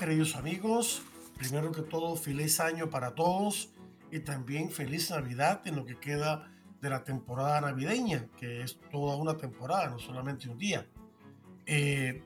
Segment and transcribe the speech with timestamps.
[0.00, 1.02] Queridos amigos,
[1.36, 3.68] primero que todo feliz año para todos
[4.10, 6.50] y también feliz Navidad en lo que queda
[6.80, 10.86] de la temporada navideña, que es toda una temporada, no solamente un día.
[11.66, 12.24] Eh,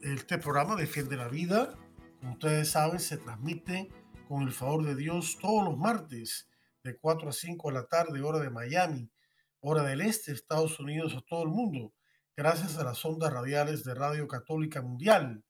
[0.00, 1.74] este programa Defiende la Vida,
[2.20, 3.90] como ustedes saben, se transmite
[4.28, 6.48] con el favor de Dios todos los martes
[6.84, 9.10] de 4 a 5 de la tarde, hora de Miami,
[9.58, 11.92] hora del este, Estados Unidos, a todo el mundo,
[12.36, 15.42] gracias a las ondas radiales de Radio Católica Mundial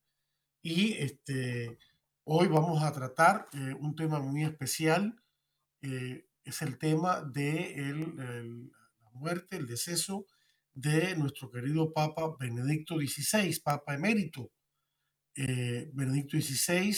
[0.63, 1.79] y este,
[2.25, 5.21] hoy vamos a tratar eh, un tema muy especial.
[5.83, 10.27] Eh, es el tema de el, la muerte, el deceso
[10.75, 14.51] de nuestro querido Papa Benedicto XVI, Papa emérito.
[15.35, 16.97] Eh, Benedicto XVI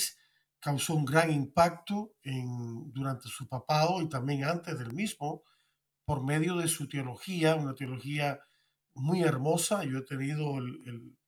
[0.58, 5.42] causó un gran impacto en, durante su papado y también antes del mismo,
[6.04, 8.40] por medio de su teología, una teología
[8.94, 9.84] muy hermosa.
[9.84, 11.19] Yo he tenido el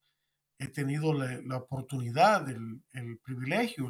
[0.63, 3.89] he tenido la, oportunidad, el, privilegio,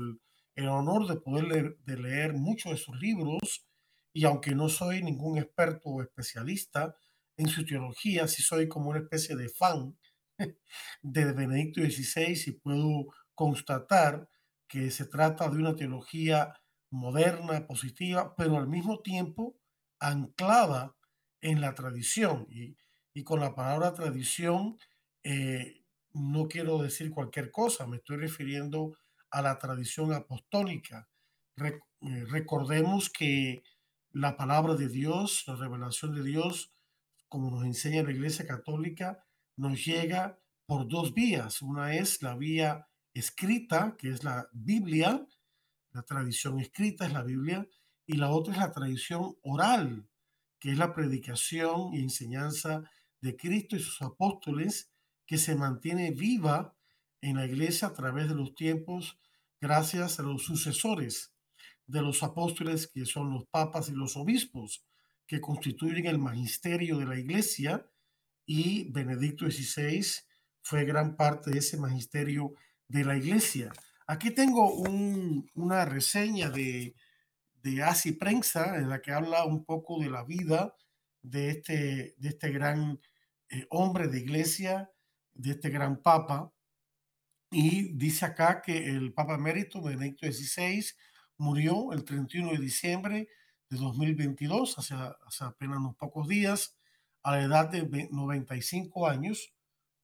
[0.55, 3.67] el, honor de poder leer, muchos de sus libros
[4.13, 6.95] y aunque no soy ningún experto o especialista
[7.37, 9.97] en su teología, sí soy como una especie de fan
[11.03, 14.29] de Benedicto XVI y puedo constatar
[14.69, 16.55] que se trata de una teología
[16.91, 19.59] moderna, positiva, pero al mismo tiempo
[19.99, 20.95] anclada
[21.41, 22.47] en la tradición.
[22.51, 22.77] Y,
[23.15, 24.79] y con la palabra tradición
[25.25, 25.82] eh,
[26.15, 28.97] no quiero decir cualquier cosa, me estoy refiriendo
[29.31, 31.09] a la tradición apostólica.
[31.57, 33.63] Eh, recordemos que
[34.11, 36.73] la palabra de Dios, la revelación de Dios,
[37.29, 39.25] como nos enseña la Iglesia Católica,
[39.57, 41.63] nos llega por dos vías.
[41.63, 45.27] Una es la vía escrita, que es la Biblia,
[45.93, 47.67] la tradición escrita es la Biblia,
[48.07, 50.09] y la otra es la tradición oral,
[50.59, 52.83] que es la predicación y enseñanza
[53.21, 54.92] de Cristo y sus apóstoles
[55.27, 56.77] que se mantiene viva
[57.21, 59.19] en la iglesia a través de los tiempos
[59.61, 61.33] gracias a los sucesores
[61.87, 64.85] de los apóstoles que son los papas y los obispos
[65.27, 67.87] que constituyen el magisterio de la iglesia
[68.47, 70.05] y Benedicto XVI
[70.63, 72.55] fue gran parte de ese magisterio
[72.89, 73.73] de la iglesia.
[74.07, 74.75] Aquí tengo
[75.55, 76.95] una reseña de,
[77.63, 80.75] de Asi Prensa en la que habla un poco de la vida
[81.23, 83.01] de este, de este gran
[83.49, 84.92] eh, hombre de iglesia
[85.35, 86.53] de este gran papa.
[87.51, 90.85] Y dice acá que el Papa Emérito Benedicto XVI
[91.37, 93.29] murió el 31 de diciembre
[93.69, 96.77] de 2022, hace, hace apenas unos pocos días,
[97.23, 99.53] a la edad de 95 años,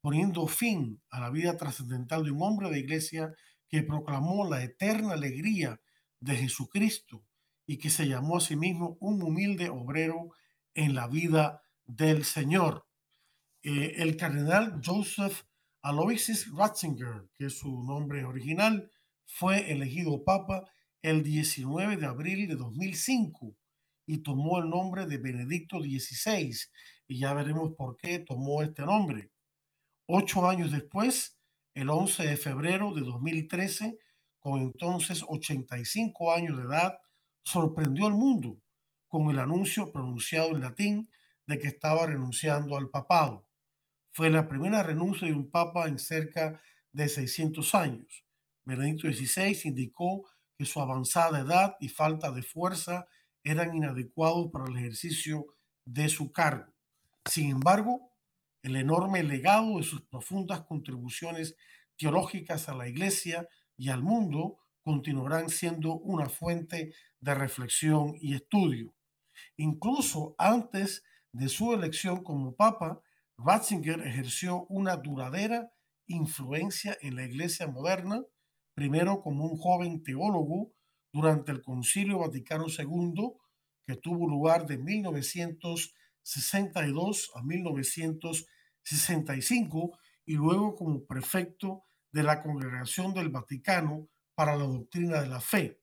[0.00, 3.34] poniendo fin a la vida trascendental de un hombre de iglesia
[3.68, 5.80] que proclamó la eterna alegría
[6.20, 7.24] de Jesucristo
[7.66, 10.30] y que se llamó a sí mismo un humilde obrero
[10.74, 12.87] en la vida del Señor.
[13.62, 15.42] Eh, el cardenal Joseph
[15.82, 18.90] Aloysius Ratzinger, que es su nombre original,
[19.26, 20.64] fue elegido papa
[21.02, 23.56] el 19 de abril de 2005
[24.06, 26.56] y tomó el nombre de Benedicto XVI.
[27.06, 29.30] Y ya veremos por qué tomó este nombre.
[30.06, 31.38] Ocho años después,
[31.74, 33.98] el 11 de febrero de 2013,
[34.38, 36.98] con entonces 85 años de edad,
[37.42, 38.60] sorprendió al mundo
[39.08, 41.10] con el anuncio pronunciado en latín
[41.46, 43.47] de que estaba renunciando al papado.
[44.12, 46.60] Fue la primera renuncia de un papa en cerca
[46.92, 48.24] de 600 años.
[48.64, 50.26] Benedicto XVI indicó
[50.56, 53.06] que su avanzada edad y falta de fuerza
[53.44, 55.46] eran inadecuados para el ejercicio
[55.84, 56.72] de su cargo.
[57.24, 58.12] Sin embargo,
[58.62, 61.56] el enorme legado de sus profundas contribuciones
[61.96, 68.94] teológicas a la Iglesia y al mundo continuarán siendo una fuente de reflexión y estudio.
[69.56, 73.00] Incluso antes de su elección como papa,
[73.38, 75.70] Ratzinger ejerció una duradera
[76.06, 78.22] influencia en la iglesia moderna,
[78.74, 80.72] primero como un joven teólogo
[81.12, 83.34] durante el Concilio Vaticano II,
[83.86, 93.28] que tuvo lugar de 1962 a 1965, y luego como prefecto de la Congregación del
[93.28, 95.80] Vaticano para la Doctrina de la Fe.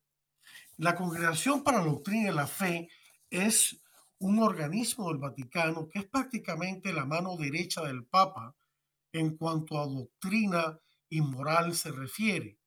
[0.78, 2.90] La Congregación para la Doctrina de la Fe
[3.30, 3.82] es
[4.20, 8.56] un organismo del Vaticano que es prácticamente la mano derecha del Papa
[9.12, 10.80] en cuanto a doctrina
[11.10, 12.60] y moral se refiere.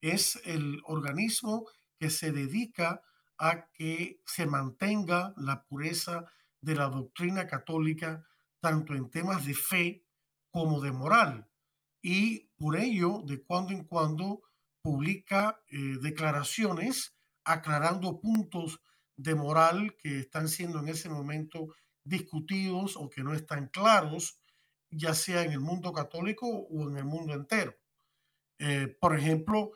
[0.00, 1.66] Es el organismo
[1.98, 3.02] que se dedica
[3.38, 6.24] a que se mantenga la pureza
[6.60, 8.26] de la doctrina católica,
[8.60, 10.04] tanto en temas de fe
[10.50, 11.48] como de moral.
[12.00, 14.42] Y por ello, de cuando en cuando,
[14.82, 17.14] publica eh, declaraciones
[17.44, 18.80] aclarando puntos
[19.16, 21.74] de moral que están siendo en ese momento
[22.04, 24.40] discutidos o que no están claros,
[24.90, 27.74] ya sea en el mundo católico o en el mundo entero.
[28.58, 29.72] Eh, por ejemplo,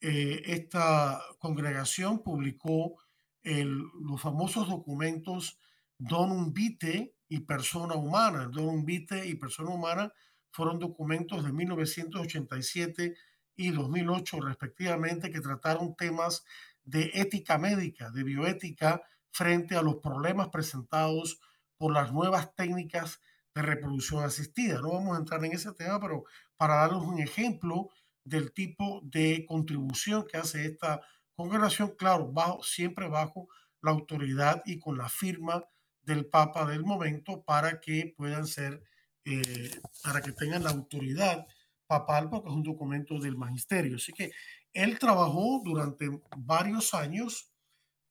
[0.00, 2.96] eh, esta congregación publicó
[3.44, 5.58] los famosos documentos
[5.98, 8.48] Donum Vitae y Persona Humana.
[8.48, 10.12] Donum Vitae y Persona Humana
[10.52, 13.14] fueron documentos de 1987
[13.56, 16.44] y 2008 respectivamente que trataron temas
[16.84, 21.40] de ética médica, de bioética frente a los problemas presentados
[21.76, 23.20] por las nuevas técnicas
[23.54, 24.80] de reproducción asistida.
[24.80, 26.24] No vamos a entrar en ese tema, pero
[26.56, 27.90] para darles un ejemplo
[28.24, 31.00] del tipo de contribución que hace esta
[31.34, 33.48] congregación, claro, bajo, siempre bajo
[33.80, 35.64] la autoridad y con la firma
[36.02, 38.82] del Papa del momento para que puedan ser,
[39.24, 39.70] eh,
[40.02, 41.46] para que tengan la autoridad
[41.86, 43.96] papal, porque es un documento del magisterio.
[43.96, 44.32] Así que
[44.72, 47.50] él trabajó durante varios años,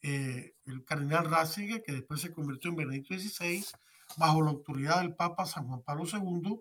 [0.02, 3.66] eh, el cardenal Ratzinger, que después se convirtió en Benedicto XVI,
[4.18, 6.60] bajo la autoridad del Papa San Juan Pablo II,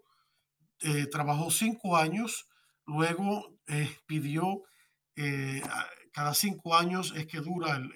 [0.82, 2.49] eh, trabajó cinco años,
[2.87, 4.62] luego eh, pidió,
[6.12, 7.93] cada cinco años es que dura el,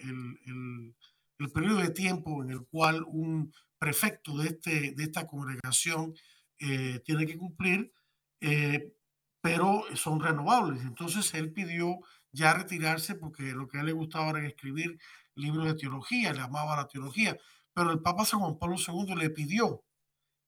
[1.38, 6.14] el, periodo de tiempo en el cual un prefecto de, este, de esta congregación
[6.58, 7.94] tiene que cumplir,
[9.44, 10.80] pero son renovables.
[10.84, 11.98] Entonces él pidió
[12.32, 14.98] ya retirarse porque lo que a él le gustaba era escribir
[15.34, 17.36] libros de teología, le amaba la teología,
[17.74, 19.84] pero el Papa San Juan Pablo II le pidió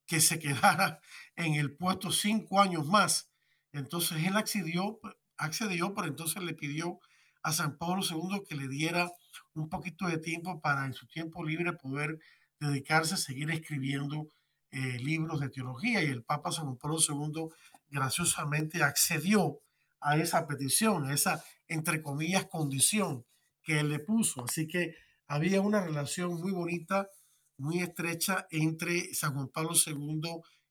[0.06, 0.98] que se quedara
[1.34, 3.30] en el puesto cinco años más.
[3.70, 4.98] Entonces él accedió,
[5.36, 6.98] accedió, pero entonces le pidió
[7.42, 9.12] a San Pablo II que le diera
[9.52, 12.18] un poquito de tiempo para en su tiempo libre poder
[12.58, 14.28] dedicarse a seguir escribiendo
[14.70, 16.02] eh, libros de teología.
[16.02, 17.50] Y el Papa San Juan Pablo II
[17.88, 19.60] graciosamente accedió
[20.00, 23.24] a esa petición, a esa, entre comillas, condición
[23.62, 24.44] que él le puso.
[24.44, 24.94] Así que
[25.26, 27.08] había una relación muy bonita,
[27.58, 30.20] muy estrecha entre San Juan Pablo II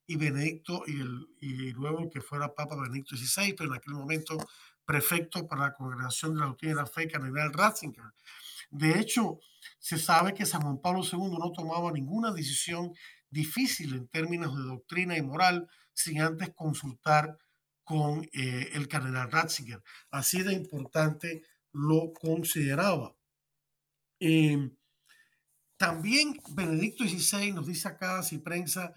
[0.08, 4.38] y Benedicto y, el, y luego que fuera Papa Benedicto XVI, pero en aquel momento
[4.86, 8.06] prefecto para la Congregación de la Doctrina de la Fe, Cardenal Ratzinger.
[8.70, 9.40] De hecho,
[9.80, 12.94] se sabe que San Juan Pablo II no tomaba ninguna decisión
[13.30, 17.38] difícil en términos de doctrina y moral sin antes consultar
[17.84, 19.82] con eh, el cardenal Ratzinger.
[20.12, 23.16] Así de importante lo consideraba.
[24.20, 24.76] Em,
[25.78, 28.94] también Benedicto XVI nos dice acá, si prensa,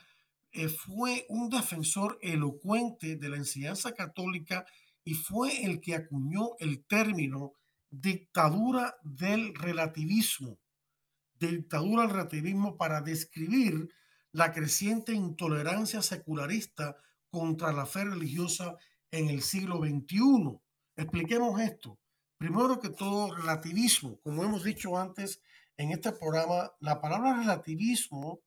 [0.53, 4.65] eh, fue un defensor elocuente de la enseñanza católica
[5.05, 7.55] y fue el que acuñó el término
[7.91, 10.59] dictadura del relativismo,
[11.39, 13.89] dictadura del relativismo para describir
[14.33, 16.97] la creciente intolerancia secularista
[17.31, 18.77] contra la fe religiosa
[19.11, 20.59] en el siglo XXI.
[20.97, 21.99] Expliquemos esto.
[22.37, 24.21] Primero que todo, relativismo.
[24.21, 25.43] Como hemos dicho antes
[25.77, 28.41] en este programa, la palabra relativismo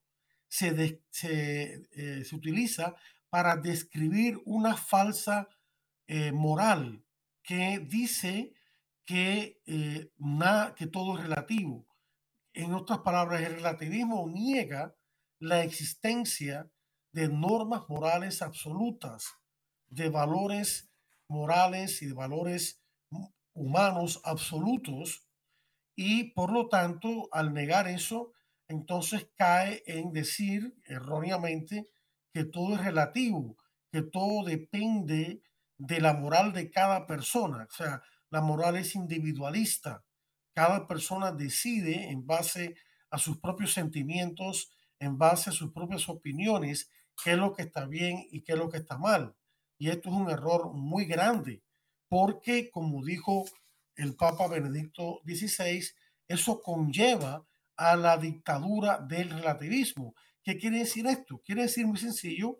[0.48, 0.68] se,
[1.22, 2.94] eh, se, utiliza
[3.30, 5.48] para describir una falsa
[6.06, 7.02] eh, moral
[7.42, 8.52] que dice
[9.04, 10.10] que, eh,
[10.76, 11.86] que todo es relativo.
[12.52, 14.94] En otras palabras, el relativismo niega
[15.42, 16.70] la existencia
[17.10, 19.26] de normas morales absolutas,
[19.88, 20.88] de valores
[21.26, 22.80] morales y de valores
[23.52, 25.26] humanos absolutos,
[25.96, 28.32] y por lo tanto, al negar eso,
[28.68, 31.88] entonces cae en decir erróneamente
[32.32, 33.56] que todo es relativo,
[33.90, 35.42] que todo depende
[35.76, 37.66] de la moral de cada persona.
[37.68, 40.04] O sea, la moral es individualista.
[40.54, 42.76] Cada persona decide en base
[43.10, 44.70] a sus propios sentimientos,
[45.02, 46.88] en base a sus propias opiniones
[47.22, 49.34] qué es lo que está bien y qué es lo que está mal.
[49.76, 51.64] Y esto es un error muy grande,
[52.08, 53.44] porque como dijo
[53.96, 55.84] el Papa Benedicto XVI,
[56.28, 57.44] eso conlleva
[57.76, 60.14] a la dictadura del relativismo.
[60.44, 61.42] ¿Qué quiere decir esto?
[61.44, 62.58] Quiere decir muy sencillo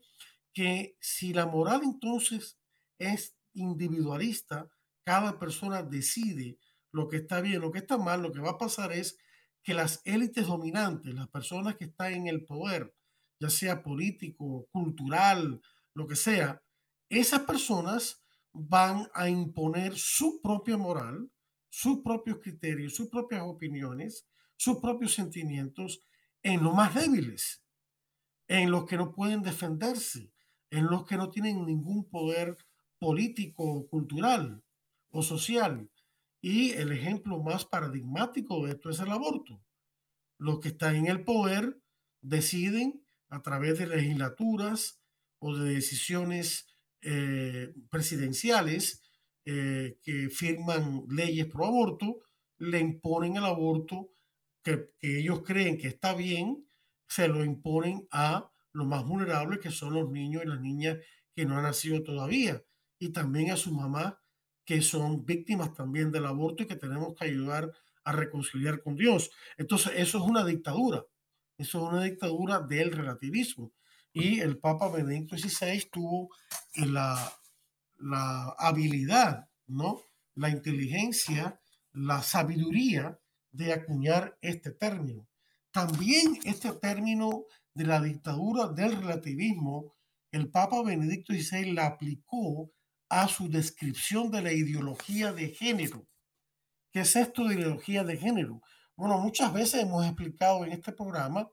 [0.52, 2.58] que si la moral entonces
[2.98, 4.68] es individualista,
[5.04, 6.58] cada persona decide
[6.90, 9.16] lo que está bien, lo que está mal, lo que va a pasar es
[9.62, 12.94] que las élites dominantes, las personas que están en el poder,
[13.40, 15.60] ya sea político, cultural,
[15.94, 16.62] lo que sea,
[17.08, 21.30] esas personas van a imponer su propia moral,
[21.68, 24.26] sus propios criterios, sus propias opiniones,
[24.56, 26.04] sus propios sentimientos
[26.42, 27.64] en los más débiles,
[28.48, 30.32] en los que no pueden defenderse,
[30.70, 32.56] en los que no tienen ningún poder
[32.98, 34.62] político, cultural
[35.10, 35.90] o social.
[36.42, 39.64] Y el ejemplo más paradigmático de esto es el aborto.
[40.38, 41.80] Los que están en el poder
[42.20, 45.00] deciden a través de legislaturas
[45.38, 46.66] o de decisiones
[47.00, 49.02] eh, presidenciales
[49.44, 52.20] eh, que firman leyes pro aborto,
[52.58, 54.10] le imponen el aborto
[54.62, 56.66] que, ellos creen que está bien,
[57.08, 60.98] se lo imponen a los más vulnerables, que son los niños y las niñas
[61.34, 62.62] que no han nacido todavía,
[62.98, 64.14] y también a sus mamás,
[64.64, 67.72] que son víctimas también del aborto y que tenemos que ayudar
[68.04, 69.30] a reconciliar con Dios.
[69.56, 71.04] Entonces, eso es una dictadura,
[71.58, 73.72] eso es una dictadura del relativismo.
[74.12, 76.30] Y el Papa Benedicto XVI tuvo
[76.76, 77.32] la,
[77.98, 80.02] la habilidad, ¿no?
[80.34, 81.60] la inteligencia,
[81.92, 83.18] la sabiduría
[83.50, 85.28] de acuñar este término.
[85.70, 89.94] También este término de la dictadura del relativismo,
[90.30, 92.70] el Papa Benedicto XVI la aplicó
[93.12, 96.08] a su descripción de la ideología de género.
[96.90, 98.62] ¿Qué es esto de ideología de género?
[98.96, 101.50] Bueno, muchas veces hemos explicado en este programa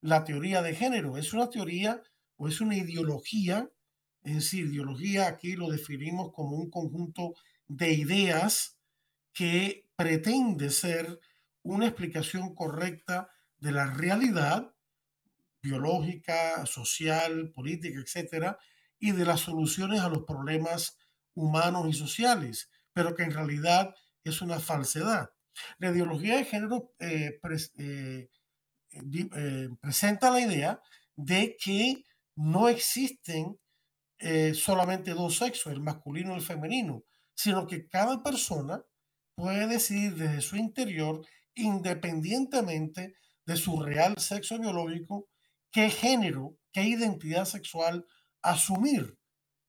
[0.00, 1.16] la teoría de género.
[1.16, 2.02] Es una teoría
[2.36, 3.70] o es una ideología,
[4.24, 7.34] es decir, ideología aquí lo definimos como un conjunto
[7.68, 8.76] de ideas
[9.32, 11.20] que pretende ser
[11.62, 14.74] una explicación correcta de la realidad
[15.62, 18.58] biológica, social, política, etcétera,
[18.98, 20.96] y de las soluciones a los problemas
[21.34, 25.30] humanos y sociales, pero que en realidad es una falsedad.
[25.78, 27.40] La ideología de género eh,
[27.78, 28.28] eh,
[28.92, 30.80] eh, presenta la idea
[31.16, 32.04] de que
[32.36, 33.58] no existen
[34.52, 38.82] solamente dos sexos, el masculino y el femenino, sino que cada persona
[39.36, 41.24] puede decidir desde su interior,
[41.54, 43.14] independientemente
[43.46, 45.28] de su real sexo biológico,
[45.70, 48.04] qué género, qué identidad sexual
[48.42, 49.18] asumir.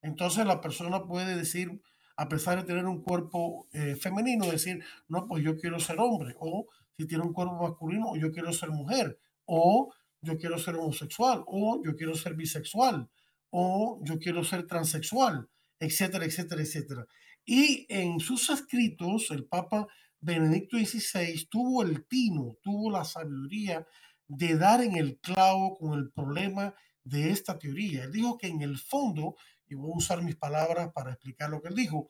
[0.01, 1.81] Entonces la persona puede decir,
[2.15, 6.35] a pesar de tener un cuerpo eh, femenino, decir, no, pues yo quiero ser hombre,
[6.39, 11.43] o si tiene un cuerpo masculino, yo quiero ser mujer, o yo quiero ser homosexual,
[11.47, 13.09] o yo quiero ser bisexual,
[13.51, 15.49] o yo quiero ser transexual,
[15.79, 17.05] etcétera, etcétera, etcétera.
[17.45, 19.87] Y en sus escritos, el Papa
[20.19, 23.87] Benedicto XVI tuvo el tino, tuvo la sabiduría
[24.27, 28.03] de dar en el clavo con el problema de esta teoría.
[28.03, 29.35] Él dijo que en el fondo,
[29.67, 32.09] y voy a usar mis palabras para explicar lo que él dijo,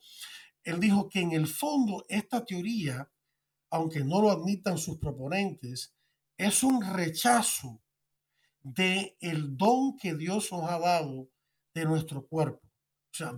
[0.62, 3.10] él dijo que en el fondo esta teoría,
[3.70, 5.94] aunque no lo admitan sus proponentes,
[6.36, 7.82] es un rechazo
[8.62, 11.30] de el don que Dios nos ha dado
[11.74, 12.66] de nuestro cuerpo.
[12.66, 13.32] O sea,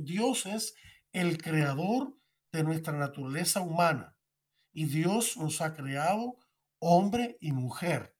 [0.00, 0.74] Dios es
[1.12, 2.16] el creador
[2.52, 4.16] de nuestra naturaleza humana
[4.72, 6.36] y Dios nos ha creado
[6.78, 8.16] hombre y mujer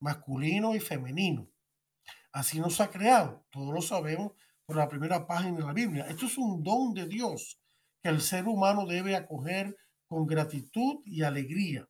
[0.00, 1.48] masculino y femenino.
[2.36, 4.32] Así nos ha creado, todos lo sabemos
[4.66, 6.06] por la primera página de la Biblia.
[6.06, 7.58] Esto es un don de Dios
[8.02, 9.74] que el ser humano debe acoger
[10.06, 11.88] con gratitud y alegría.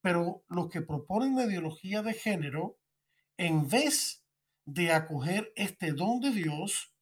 [0.00, 2.80] Pero los que proponen la ideología de género,
[3.36, 4.24] en vez
[4.64, 6.92] de acoger este don de Dios,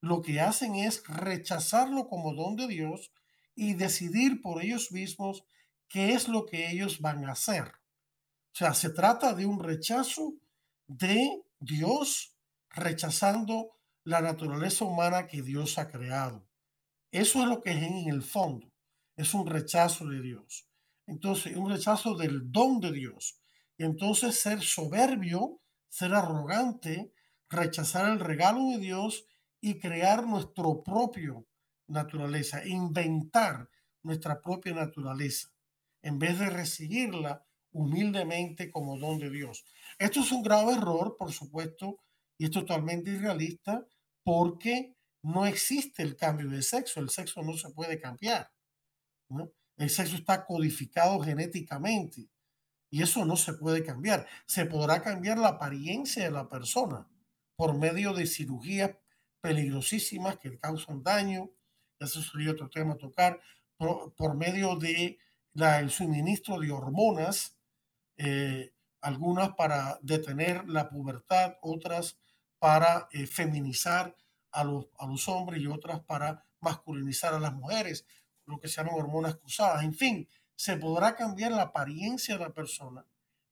[0.00, 3.12] lo que hacen es rechazarlo como don de Dios
[3.54, 5.44] y decidir por ellos mismos
[5.86, 7.68] qué es lo que ellos van a hacer.
[7.68, 10.34] O sea, se trata de un rechazo
[10.88, 12.36] de Dios
[12.70, 16.48] rechazando la naturaleza humana que Dios ha creado.
[17.12, 18.72] Eso es lo que es en el fondo.
[19.16, 20.68] Es un rechazo de Dios.
[21.06, 23.40] Entonces, un rechazo del don de Dios.
[23.76, 27.12] Y entonces ser soberbio, ser arrogante,
[27.48, 29.26] rechazar el regalo de Dios
[29.60, 31.46] y crear nuestro propio
[31.86, 33.68] naturaleza, inventar
[34.02, 35.50] nuestra propia naturaleza,
[36.02, 39.64] en vez de recibirla humildemente como don de Dios.
[39.98, 41.98] Esto es un grave error, por supuesto,
[42.38, 43.86] y es totalmente irrealista
[44.24, 47.00] porque no existe el cambio de sexo.
[47.00, 48.50] El sexo no se puede cambiar.
[49.76, 52.28] El sexo está codificado genéticamente
[52.90, 54.26] y eso no se puede cambiar.
[54.46, 57.08] Se podrá cambiar la apariencia de la persona
[57.56, 58.90] por medio de cirugías
[59.40, 61.50] peligrosísimas que causan daño.
[61.98, 63.40] Eso sería otro tema a tocar.
[63.78, 65.18] Por, medio de
[65.54, 67.58] el suministro de hormonas
[68.24, 72.16] eh, algunas para detener la pubertad, otras
[72.60, 74.16] para eh, feminizar
[74.52, 78.06] a los, a los hombres y otras para masculinizar a las mujeres,
[78.46, 79.82] lo que se llaman hormonas cruzadas.
[79.82, 83.04] En fin, se podrá cambiar la apariencia de la persona,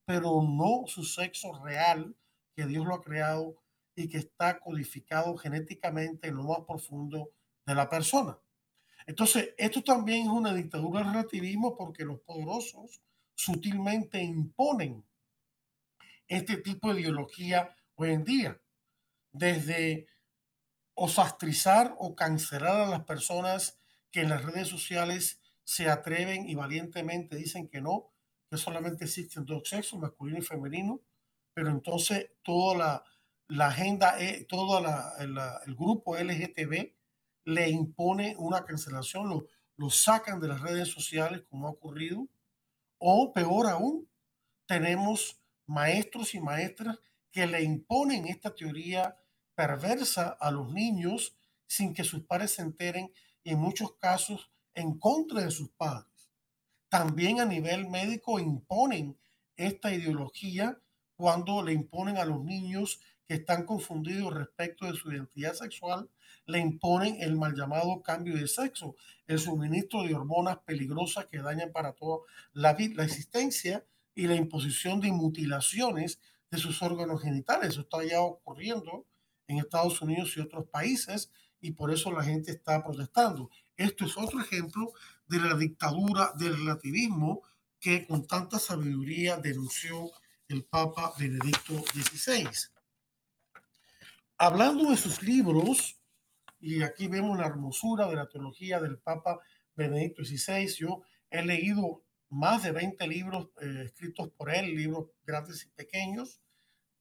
[0.05, 2.15] pero no su sexo real,
[2.55, 3.57] que Dios lo ha creado
[3.97, 7.31] y que está codificado genéticamente en lo más profundo
[7.67, 8.39] de la persona.
[9.05, 13.03] Entonces, esto también es una dictadura del relativismo porque los poderosos
[13.41, 15.03] sutilmente imponen
[16.29, 18.61] este tipo de ideología hoy en día.
[19.33, 20.09] desde
[20.95, 23.79] osastrizar o cancelar a las personas
[24.11, 28.13] que en las redes sociales se atreven y valientemente dicen que no,
[28.51, 31.01] que solamente existen dos sexos, masculino y femenino,
[31.55, 33.05] pero entonces toda
[33.49, 34.79] la, agenda, eh, todo
[35.21, 36.93] el grupo LGTB
[37.45, 42.29] le impone una cancelación, lo, lo sacan de las redes sociales como ha ocurrido,
[43.01, 44.09] o peor aún,
[44.67, 46.99] tenemos maestros y maestras
[47.33, 49.17] que le imponen esta teoría
[49.55, 54.99] perversa a los niños sin que sus padres se enteren y en muchos casos en
[54.99, 56.31] contra de sus padres.
[56.89, 59.19] También a nivel médico imponen
[59.57, 60.79] esta ideología
[61.15, 66.11] cuando le imponen a los niños que están confundidos respecto de su identidad sexual,
[66.47, 68.97] le imponen el mal llamado cambio de sexo,
[69.29, 72.23] el suministro de hormonas peligrosas que dañan para toda
[72.53, 76.19] la, la existencia y la imposición de mutilaciones
[76.51, 77.69] de sus órganos genitales.
[77.69, 79.07] Eso está ya ocurriendo
[79.47, 83.49] en Estados Unidos y otros países y por eso la gente está protestando.
[83.77, 84.91] Esto es otro ejemplo
[85.29, 87.43] de la dictadura del relativismo
[87.79, 90.11] que con tanta sabiduría denunció
[90.49, 92.80] el Papa Benedicto XVI.
[94.43, 96.01] Hablando de sus libros,
[96.61, 99.39] y aquí vemos la hermosura de la teología del Papa
[99.75, 105.67] Benedicto XVI, yo he leído más de 20 libros eh, escritos por él, libros grandes
[105.67, 106.41] y pequeños.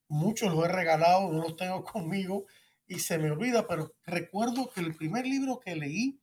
[0.09, 2.45] Muchos los he regalado, no los tengo conmigo
[2.85, 6.19] y se me olvida, pero recuerdo que el primer libro que leí,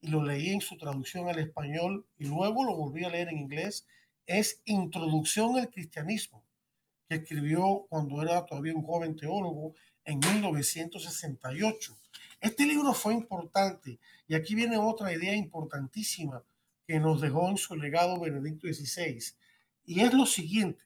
[0.00, 3.38] y lo leí en su traducción al español y luego lo volví a leer en
[3.38, 3.86] inglés,
[4.26, 6.44] es Introducción al Cristianismo,
[7.08, 11.96] que escribió cuando era todavía un joven teólogo en 1968.
[12.40, 16.42] Este libro fue importante y aquí viene otra idea importantísima
[16.86, 19.22] que nos dejó en su legado Benedicto XVI.
[19.84, 20.84] Y es lo siguiente.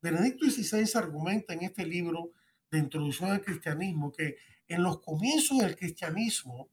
[0.00, 2.32] Benedicto XVI argumenta en este libro
[2.70, 4.36] de introducción al cristianismo que
[4.68, 6.68] en los comienzos del cristianismo,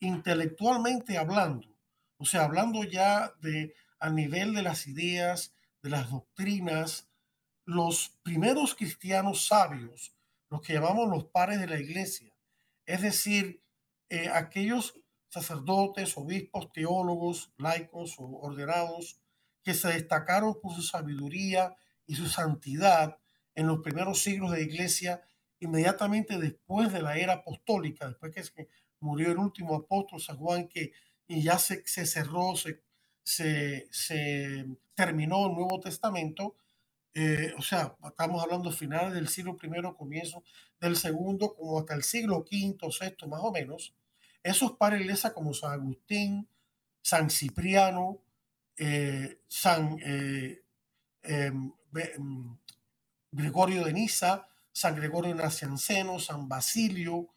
[0.00, 1.68] intelectualmente hablando,
[2.16, 7.08] o sea, hablando ya de a nivel de las ideas, de las doctrinas,
[7.64, 10.14] los primeros cristianos sabios,
[10.50, 12.32] los que llamamos los pares de la iglesia,
[12.86, 13.62] es decir,
[14.08, 14.94] eh, aquellos
[15.28, 19.20] sacerdotes, obispos, teólogos, laicos o ordenados
[19.62, 23.18] que se destacaron por su sabiduría y su santidad
[23.54, 25.22] en los primeros siglos de la iglesia,
[25.60, 28.68] inmediatamente después de la era apostólica, después que
[29.00, 30.92] murió el último apóstol, San Juan, que
[31.28, 32.80] y ya se, cerró, se,
[34.94, 36.56] terminó el Nuevo Testamento,
[37.20, 40.44] eh, o sea, estamos hablando finales del siglo I, comienzo
[40.80, 43.92] del segundo, como hasta el siglo V, VI, más o menos,
[44.40, 46.48] esos iglesia como San Agustín,
[47.02, 48.20] San Cipriano,
[48.76, 50.62] eh, San eh,
[51.24, 52.56] em, em,
[53.32, 57.30] Gregorio de Niza, San Gregorio Nacianceno, San Basilio,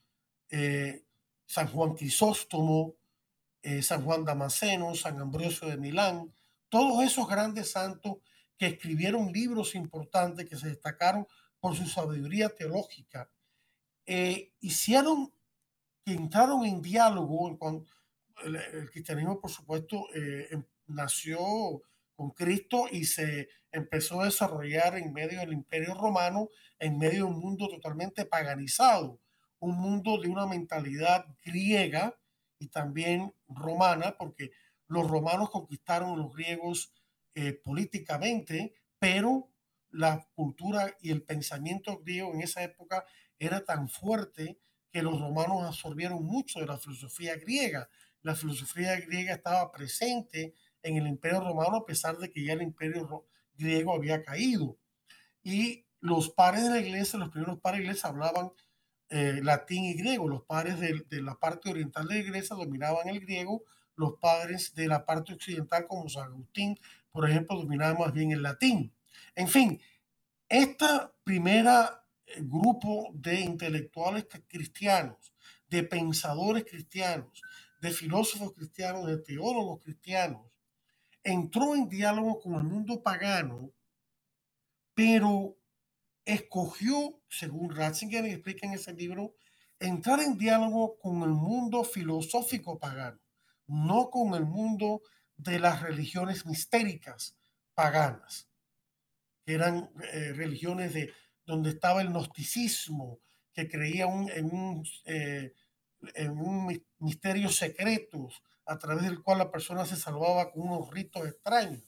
[1.47, 2.93] San Juan Crisóstomo,
[3.81, 6.31] San Juan Damasceno, San Ambrosio de Milán,
[6.69, 8.17] todos esos grandes santos
[8.61, 11.25] que escribieron libros importantes que se destacaron
[11.59, 13.27] por su sabiduría teológica,
[14.59, 15.33] hicieron
[16.05, 17.87] que entraron en diálogo con
[18.43, 21.39] el, cristianismo, por supuesto, eh, em, nació
[22.15, 27.31] con Cristo y se empezó a desarrollar en medio del imperio romano, en medio de
[27.31, 29.19] un mundo totalmente paganizado,
[29.57, 32.15] un mundo de una mentalidad griega
[32.59, 34.51] y también romana, porque
[34.85, 36.93] los romanos conquistaron a los griegos
[37.35, 39.49] eh, políticamente, pero
[39.91, 43.05] la cultura y el pensamiento griego en esa época
[43.39, 44.59] era tan fuerte
[44.91, 47.89] que los romanos absorbieron mucho de la filosofía griega.
[48.21, 52.61] La filosofía griega estaba presente en el imperio romano a pesar de que ya el
[52.61, 54.77] imperio griego había caído.
[55.43, 58.51] Y los padres de la iglesia, los primeros padres de la iglesia hablaban
[59.09, 60.27] eh, latín y griego.
[60.27, 63.63] Los padres de, de, la parte oriental de la iglesia dominaban el griego.
[63.95, 66.77] Los padres de la parte occidental, como San Agustín,
[67.11, 68.93] por ejemplo, dominaban más bien el latín.
[69.35, 69.81] En fin,
[70.49, 72.01] esta primera
[72.39, 75.33] grupo de intelectuales cristianos,
[75.67, 77.41] de pensadores cristianos,
[77.81, 80.45] de filósofos cristianos, de teólogos cristianos,
[81.23, 83.71] entró en diálogo con el mundo pagano,
[84.93, 85.57] pero
[86.25, 89.35] escogió, según Ratzinger explica en ese libro,
[89.79, 93.19] entrar en diálogo con el mundo filosófico pagano,
[93.67, 95.01] no con el mundo
[95.43, 97.35] de las religiones mistéricas
[97.73, 98.47] paganas,
[99.43, 101.11] que eran eh, religiones de
[101.45, 103.19] donde estaba el gnosticismo,
[103.53, 105.53] que creía en, un, eh,
[106.13, 108.29] en un misterio secreto
[108.65, 111.83] a través del cual la persona se salvaba con unos ritos extraños.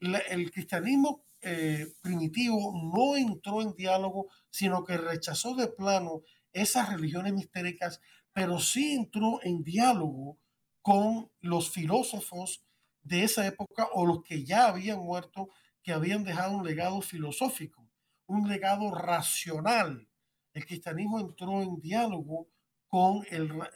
[0.00, 6.22] el cristianismo eh, primitivo no entró en diálogo, sino que rechazó de plano
[6.52, 8.00] esas religiones mistéricas,
[8.32, 10.38] pero sí entró en diálogo
[10.80, 12.64] con los filósofos
[13.02, 15.48] de esa época o los que ya habían muerto,
[15.82, 17.88] que habían dejado un legado filosófico,
[18.26, 20.08] un legado racional.
[20.52, 22.48] El cristianismo entró en diálogo
[22.88, 23.24] con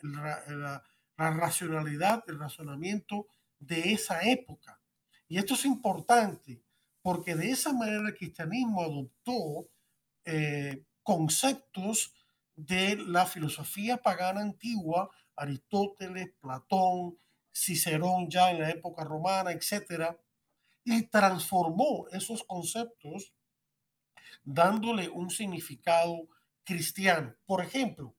[0.02, 0.82] la
[1.16, 4.80] racionalidad, el razonamiento de esa época.
[5.28, 6.62] Y esto es importante
[7.02, 9.68] porque de esa manera el cristianismo adoptó
[10.24, 12.14] eh, conceptos
[12.54, 17.18] de la filosofía pagana antigua, Aristóteles, Platón,
[17.52, 20.16] Cicerón ya en la época romana, etc.
[20.84, 23.32] Y transformó esos conceptos
[24.44, 26.28] dándole un significado
[26.64, 27.34] cristiano.
[27.46, 28.14] Por ejemplo,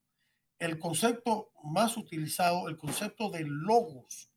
[0.59, 4.31] el concepto más utilizado, el concepto de logos,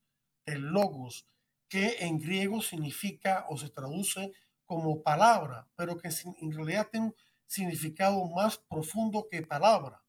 [0.45, 1.27] el logos,
[1.69, 4.33] que en griego significa o se traduce
[4.65, 6.09] como palabra, pero que
[6.41, 7.15] en realidad tiene un
[7.47, 10.03] significado más profundo que palabra.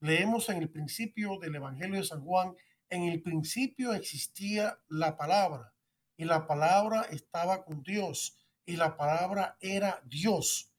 [0.00, 2.54] Leemos en el principio del Evangelio de San Juan,
[2.90, 5.72] en el principio existía la palabra
[6.16, 10.72] y la palabra estaba con Dios y la palabra era Dios.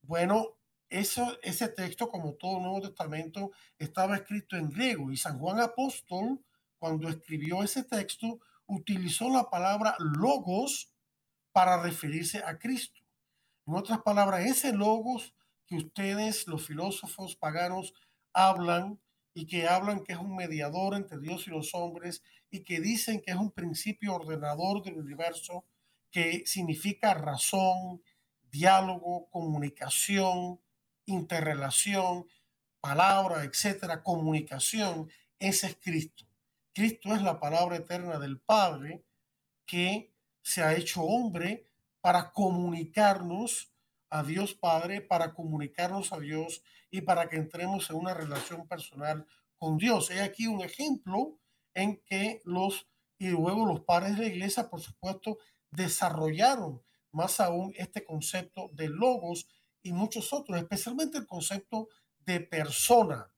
[0.00, 0.56] Bueno,
[0.88, 6.44] eso, ese texto, como todo Nuevo Testamento, estaba escrito en griego y San Juan Apóstol,
[6.78, 10.92] cuando escribió ese texto, utilizó la palabra logos
[11.52, 13.00] para referirse a Cristo.
[13.66, 15.34] En otras palabras, ese logos
[15.66, 17.94] que ustedes, los filósofos paganos,
[18.32, 19.00] hablan
[19.34, 23.20] y que hablan que es un mediador entre Dios y los hombres y que dicen
[23.20, 25.64] que es un principio ordenador del universo
[26.10, 28.02] que significa razón,
[28.50, 30.60] diálogo, comunicación,
[31.06, 32.26] interrelación,
[32.80, 36.26] palabra, etcétera, comunicación, ese es Cristo.
[36.74, 39.04] Cristo es la palabra eterna del Padre
[39.66, 41.66] que se ha hecho hombre
[42.00, 43.72] para comunicarnos
[44.10, 49.26] a Dios Padre, para comunicarnos a Dios y para que entremos en una relación personal
[49.56, 50.10] con Dios.
[50.10, 51.40] Hay aquí un ejemplo
[51.74, 52.86] en que los
[53.18, 55.38] y luego los padres de la iglesia, por supuesto,
[55.70, 59.46] desarrollaron más aún este concepto de logos
[59.80, 63.32] y muchos otros, especialmente el concepto de persona,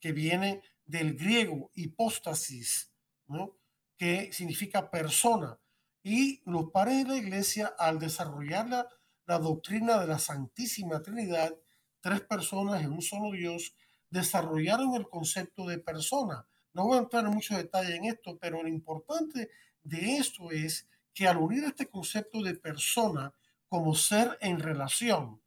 [0.00, 2.92] que viene del griego hipóstasis,
[3.26, 3.58] ¿no?
[3.96, 5.58] que significa persona.
[6.04, 8.88] Y los padres de la iglesia, al desarrollar la,
[9.26, 11.52] la doctrina de la Santísima Trinidad,
[12.08, 13.74] tres personas en un solo Dios,
[14.08, 16.46] desarrollaron el concepto de persona.
[16.72, 19.50] No voy a entrar en mucho detalle en esto, pero lo importante
[19.82, 23.34] de esto es que al unir este concepto de persona
[23.68, 25.42] como ser en relación,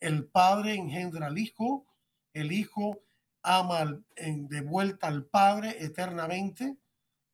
[0.00, 1.86] el Padre engendra al Hijo,
[2.34, 3.00] el Hijo
[3.42, 6.76] ama de vuelta al Padre eternamente,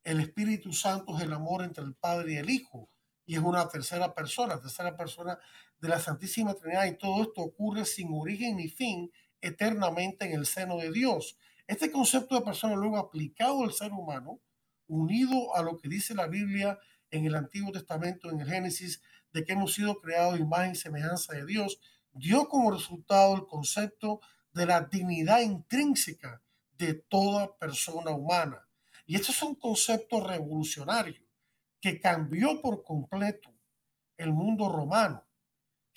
[0.05, 2.89] el Espíritu Santo es el amor entre el Padre y el Hijo,
[3.25, 5.37] y es una tercera persona, tercera persona
[5.81, 9.11] de la Santísima Trinidad, y todo esto ocurre sin origen ni fin,
[9.41, 11.37] eternamente en el seno de Dios.
[11.67, 14.39] Este concepto de persona luego aplicado al ser humano,
[14.87, 16.79] unido a lo que dice la Biblia
[17.11, 21.33] en el Antiguo Testamento, en el Génesis, de que hemos sido creados imagen y semejanza
[21.33, 21.79] de Dios,
[22.11, 24.19] dio como resultado el concepto
[24.51, 26.41] de la dignidad intrínseca
[26.77, 28.67] de toda persona humana.
[29.05, 31.21] Y esto es un concepto revolucionario
[31.79, 33.53] que cambió por completo
[34.17, 35.25] el mundo romano,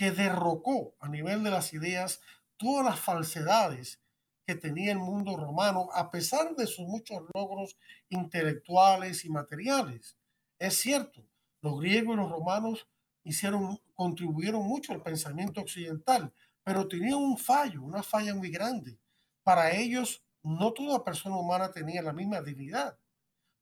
[0.02, 2.20] que derrocó a nivel de las ideas
[2.56, 4.00] todas las falsedades
[4.44, 7.76] que tenía el mundo romano, a pesar de sus muchos logros
[8.08, 10.16] intelectuales y materiales.
[10.58, 11.24] Es cierto,
[11.60, 12.88] los griegos y los romanos
[13.22, 16.32] hicieron, contribuyeron mucho al pensamiento occidental,
[16.64, 18.98] pero tenían un fallo, una falla muy grande.
[19.44, 22.98] Para ellos, no toda persona humana tenía la misma dignidad.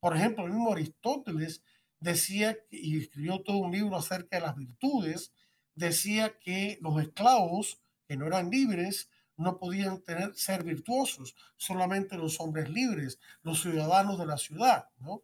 [0.00, 1.62] Por ejemplo, el mismo Aristóteles
[1.98, 5.34] decía, y escribió todo un libro acerca de las virtudes,
[5.74, 12.40] decía que los esclavos que no eran libres no podían tener, ser virtuosos, solamente los
[12.40, 15.22] hombres libres, los ciudadanos de la ciudad, ¿no?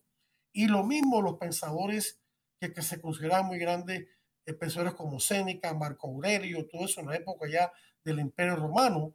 [0.53, 2.19] Y lo mismo los pensadores
[2.59, 4.07] que, que se consideraban muy grandes
[4.55, 7.73] pensadores como Séneca, Marco Aurelio, todo eso en la época ya
[8.05, 9.15] del Imperio Romano,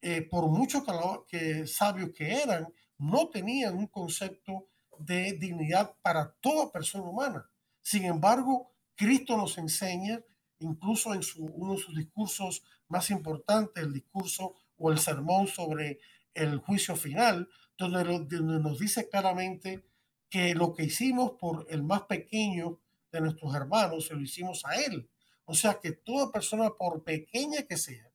[0.00, 0.84] eh, por mucho
[1.28, 2.66] que, sabios que eran,
[2.98, 7.50] no tenían un concepto de dignidad para toda persona humana.
[7.82, 10.20] Sin embargo, Cristo nos enseña,
[10.62, 16.00] incluso en uno de sus discursos más importantes, el discurso o el sermón sobre
[16.34, 19.84] el juicio final, donde, donde nos dice claramente
[20.28, 24.76] que lo que hicimos por el más pequeño de nuestros hermanos, se lo hicimos a
[24.76, 25.08] Él.
[25.44, 28.10] O sea que toda persona, por pequeña que sea,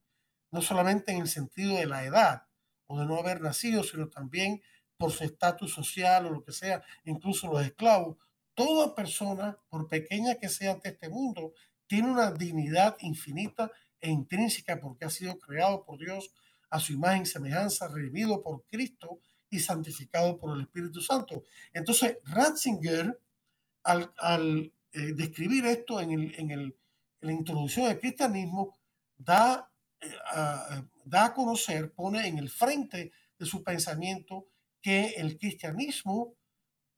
[0.51, 2.43] no solamente en el sentido de la edad
[2.87, 4.61] o de no haber nacido, sino también
[4.97, 8.17] por su estatus social o lo que sea, incluso los esclavos,
[8.55, 11.53] toda persona, por pequeña que sea ante este mundo,
[11.87, 16.31] tiene una dignidad infinita e intrínseca porque ha sido creado por Dios
[16.69, 19.19] a su imagen y semejanza, redimido por Cristo
[19.49, 21.43] y santificado por el Espíritu Santo.
[21.73, 23.19] Entonces, Ratzinger,
[23.83, 26.77] al, eh, describir esto en, el, en, el,
[27.21, 28.77] la introducción del cristianismo,
[29.17, 29.71] da,
[30.01, 34.47] eh, a, da a conocer, pone en el frente de su pensamiento
[34.81, 36.33] que el cristianismo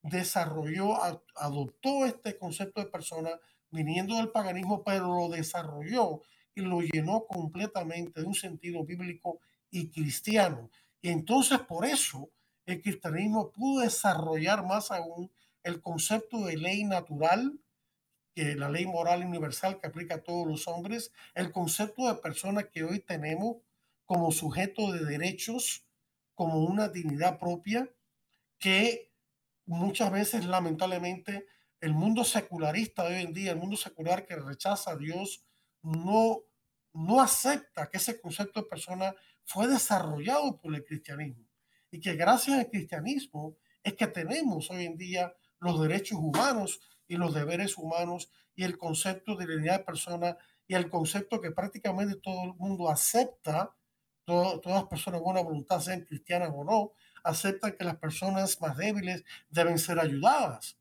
[0.01, 0.97] desarrolló,
[1.35, 3.31] adoptó este concepto de persona
[3.71, 6.21] viniendo del paganismo, pero lo desarrolló
[6.55, 9.39] y lo llenó completamente de un sentido bíblico
[9.71, 10.69] y cristiano.
[11.01, 12.29] Y entonces por eso
[12.65, 15.31] el cristianismo pudo desarrollar más aún
[15.63, 17.59] el concepto de ley natural,
[18.33, 22.63] que la ley moral universal que aplica a todos los hombres, el concepto de persona
[22.63, 23.57] que hoy tenemos
[24.05, 25.85] como sujeto de derechos,
[26.35, 27.89] como una dignidad propia,
[28.57, 29.11] que
[29.65, 31.45] muchas veces lamentablemente
[31.81, 35.45] el mundo secularista hoy en día, el mundo secular que rechaza a Dios,
[35.81, 36.41] no,
[36.93, 39.15] no acepta que ese concepto de persona
[39.45, 41.45] fue desarrollado por el cristianismo
[41.91, 47.17] y que gracias al cristianismo es que tenemos hoy en día los derechos humanos y
[47.17, 50.37] los deberes humanos y el concepto de dignidad de persona
[50.67, 53.75] y el concepto que prácticamente todo el mundo acepta,
[54.25, 56.91] todas las personas de buena voluntad, sean cristianas o no,
[57.23, 60.78] aceptan que las personas más débiles deben ser ayudadas.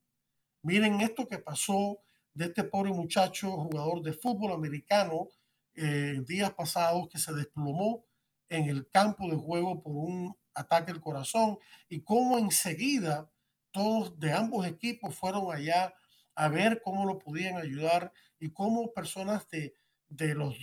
[0.62, 2.00] Miren esto que pasó
[2.34, 5.28] de este pobre muchacho, jugador de fútbol americano,
[5.74, 8.04] eh, días pasados, que se desplomó
[8.48, 13.30] en el campo de juego por un ataque al corazón y cómo enseguida
[13.70, 15.94] todos de ambos equipos fueron allá
[16.34, 19.74] a ver cómo lo podían ayudar y cómo personas de,
[20.08, 20.56] de los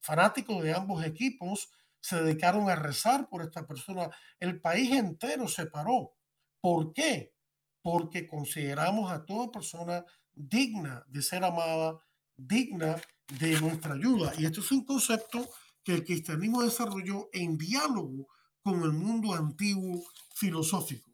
[0.00, 4.10] fanáticos de ambos equipos se dedicaron a rezar por esta persona.
[4.38, 6.14] El país entero se paró.
[6.60, 7.34] ¿Por qué?
[7.82, 11.98] Porque consideramos a toda persona digna de ser amada,
[12.36, 13.00] digna
[13.40, 14.32] de nuestra ayuda.
[14.38, 15.48] Y esto es un concepto
[15.84, 18.28] que el cristianismo desarrolló en diálogo
[18.62, 21.10] con el mundo antiguo filosófico.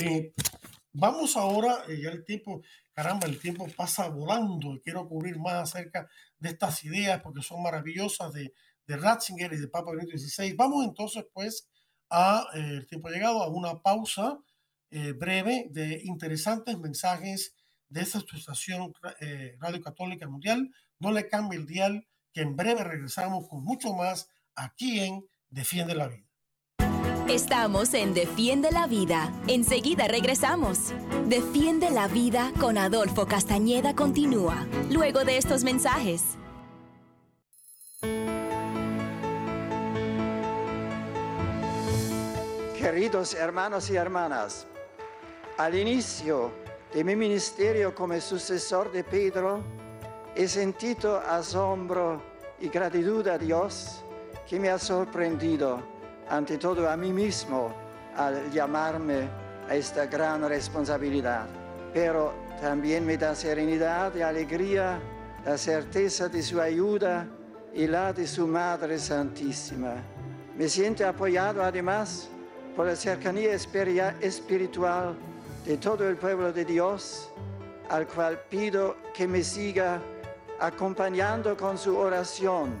[0.00, 0.34] Eh,
[0.92, 2.62] vamos ahora, eh, ya el tiempo,
[2.92, 6.08] caramba, el tiempo pasa volando quiero cubrir más acerca
[6.38, 8.52] de estas ideas porque son maravillosas de,
[8.86, 10.54] de Ratzinger y de Papa Benedicto XVI.
[10.54, 11.68] Vamos entonces pues
[12.10, 14.38] a, eh, el tiempo llegado, a una pausa
[14.90, 17.54] breve de interesantes mensajes
[17.88, 18.92] de esta estación
[19.58, 20.70] Radio Católica Mundial.
[20.98, 25.94] No le cambie el dial, que en breve regresamos con mucho más aquí en Defiende
[25.94, 26.26] la Vida.
[27.28, 29.32] Estamos en Defiende la Vida.
[29.48, 30.94] Enseguida regresamos.
[31.26, 36.22] Defiende la Vida con Adolfo Castañeda continúa, luego de estos mensajes.
[42.78, 44.68] Queridos hermanos y hermanas,
[45.58, 46.50] al inicio
[46.92, 49.62] de mi ministerio como sucesor de Pedro,
[50.34, 52.20] he sentido asombro
[52.60, 54.04] y gratitud a Dios
[54.46, 55.82] que me ha sorprendido,
[56.28, 57.74] ante todo a mí mismo,
[58.16, 59.28] al llamarme
[59.68, 61.46] a esta gran responsabilidad.
[61.92, 65.00] Pero también me da serenidad y alegría
[65.44, 67.26] la certeza de su ayuda
[67.72, 69.94] y la de su Madre Santísima.
[70.56, 72.28] Me siento apoyado además
[72.74, 75.16] por la cercanía espiritual
[75.66, 77.28] de todo el pueblo de Dios,
[77.90, 80.00] al cual pido que me siga
[80.60, 82.72] acompañando con su oración.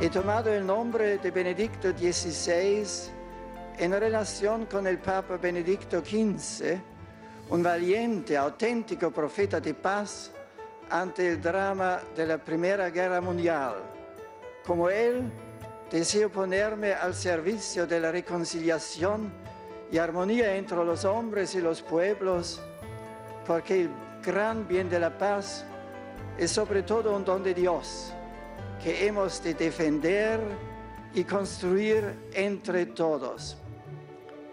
[0.00, 2.84] He tomado el nombre de Benedicto XVI
[3.78, 6.78] en relación con el Papa Benedicto XV,
[7.50, 10.33] un valiente, auténtico profeta de paz
[10.90, 13.74] ante el drama de la Primera Guerra Mundial.
[14.66, 15.30] Como él,
[15.90, 19.32] deseo ponerme al servicio de la reconciliación
[19.90, 22.62] y armonía entre los hombres y los pueblos,
[23.46, 23.90] porque el
[24.24, 25.64] gran bien de la paz
[26.38, 28.12] es sobre todo un don de Dios
[28.82, 30.40] que hemos de defender
[31.14, 33.56] y construir entre todos.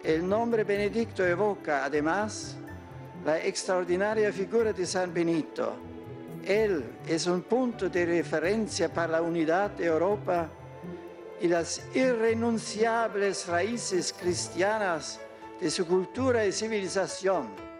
[0.04, 2.56] El nombre Benedicto evoca además
[3.24, 5.91] la extraordinaria figura de San Benito.
[6.44, 10.48] Él es un punto de referencia para la unidad de Europa
[11.40, 15.20] y las irrenunciables raíces cristianas
[15.60, 17.71] de su cultura y civilización.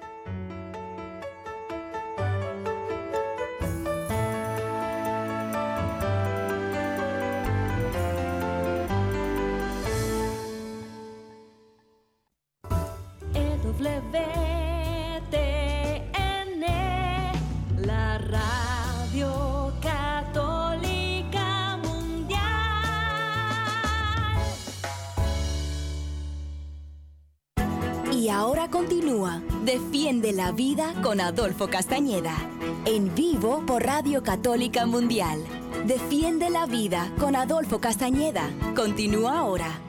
[30.55, 32.37] Vida con Adolfo Castañeda.
[32.85, 35.43] En vivo por Radio Católica Mundial.
[35.87, 38.51] Defiende la vida con Adolfo Castañeda.
[38.77, 39.81] Continúa ahora.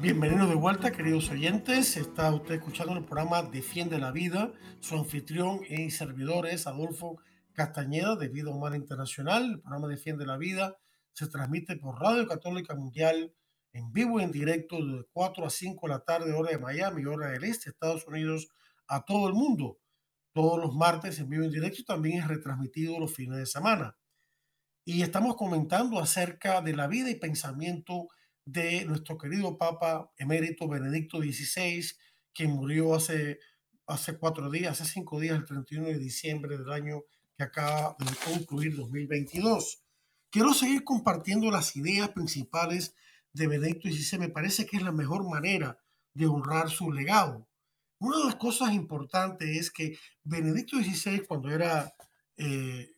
[0.00, 1.98] Bienvenidos de vuelta, queridos oyentes.
[1.98, 4.52] Está usted escuchando el programa Defiende la Vida.
[4.80, 7.18] Su anfitrión y servidor es Adolfo
[7.52, 9.44] Castañeda de Vida Humana Internacional.
[9.44, 10.78] El programa Defiende la Vida
[11.12, 13.34] se transmite por Radio Católica Mundial
[13.72, 17.04] en vivo y en directo de 4 a 5 de la tarde, hora de Miami,
[17.04, 18.48] hora del este, Estados Unidos,
[18.88, 19.78] a todo el mundo.
[20.32, 23.96] Todos los martes en vivo y en directo también es retransmitido los fines de semana.
[24.84, 28.08] Y estamos comentando acerca de la vida y pensamiento
[28.44, 31.84] de nuestro querido Papa emérito Benedicto XVI,
[32.32, 33.38] quien murió hace,
[33.86, 37.02] hace cuatro días, hace cinco días, el 31 de diciembre del año
[37.36, 39.82] que acaba de concluir 2022.
[40.30, 42.94] Quiero seguir compartiendo las ideas principales
[43.32, 45.78] de Benedicto XVI me parece que es la mejor manera
[46.14, 47.46] de honrar su legado.
[47.98, 51.92] Una de las cosas importantes es que Benedicto XVI, cuando era
[52.36, 52.90] eh,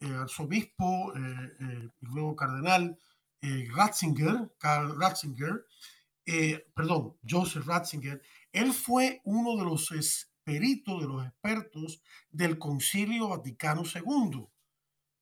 [0.00, 2.98] eh, arzobispo eh, y luego cardenal,
[3.42, 5.64] Ratzinger, Karl Ratzinger,
[6.74, 8.20] perdón, Joseph Ratzinger,
[8.52, 9.88] él fue uno de los
[10.98, 14.46] de los expertos del Concilio Vaticano II,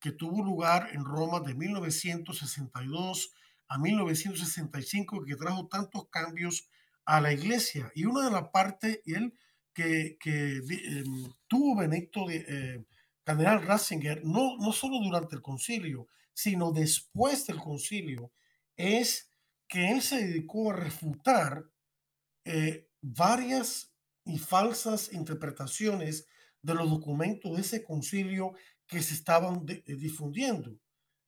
[0.00, 3.34] que tuvo lugar en Roma de 1962
[3.68, 6.68] a 1965 que trajo tantos cambios
[7.04, 7.90] a la iglesia.
[7.94, 9.35] Y una de las partes, él
[9.72, 12.85] que, que em, tuvo Benedicto, de, eh,
[13.26, 18.33] Ratzinger, no, no solo durante el concilio, sino después del concilio,
[18.76, 19.31] es
[19.68, 21.64] que él se dedicó a refutar
[22.44, 23.92] eh, varias
[24.24, 26.26] y falsas interpretaciones
[26.62, 28.54] de los documentos de ese concilio
[28.87, 30.78] que se estaban eh, difundiendo.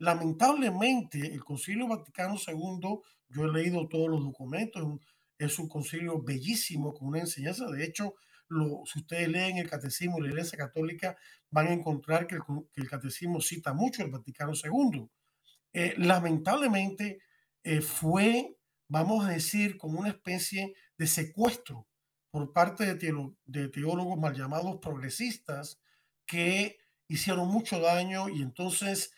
[0.00, 4.98] Lamentablemente, el Concilio Vaticano II, yo he leído todos los documentos,
[5.38, 7.66] es un concilio bellísimo con una enseñanza.
[7.66, 8.14] De hecho,
[8.48, 11.18] lo, si ustedes leen el Catecismo de la Iglesia Católica,
[11.50, 12.36] van a encontrar que
[12.76, 15.06] el, Catecismo cita mucho el Vaticano II.
[15.74, 17.18] Eh, lamentablemente,
[17.62, 18.56] eh, fue,
[18.88, 21.86] vamos a decir, como una especie de secuestro
[22.30, 25.78] por parte de, de teólogos mal llamados progresistas
[26.24, 29.12] que hicieron mucho daño y entonces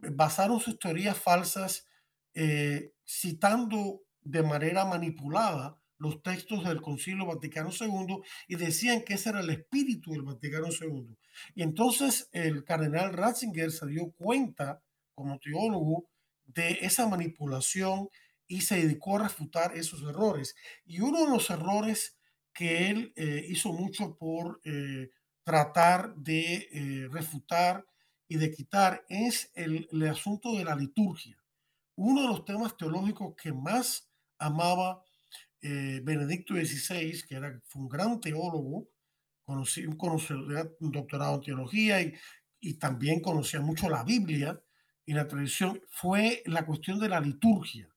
[0.00, 1.86] basaron sus teorías falsas
[2.34, 9.30] eh, citando de manera manipulada los textos del Concilio Vaticano II y decían que ese
[9.30, 11.16] era el espíritu del Vaticano II.
[11.54, 14.80] Y entonces el cardenal Ratzinger se dio cuenta
[15.14, 16.08] como teólogo
[16.44, 18.08] de esa manipulación
[18.46, 20.54] y se dedicó a refutar esos errores.
[20.84, 22.16] Y uno de los errores
[22.52, 25.10] que él eh, hizo mucho por eh,
[25.42, 27.84] tratar de refutar
[28.28, 31.36] y de quitar es el, asunto de la liturgia.
[31.96, 35.02] Uno de los temas teológicos que más amaba
[35.62, 38.88] eh, Benedicto XVI, que era, fue un gran teólogo,
[39.44, 42.14] conocía, un doctorado en teología y,
[42.60, 44.62] y también conocía mucho la Biblia
[45.06, 47.88] y la tradición, fue la cuestión de la liturgia.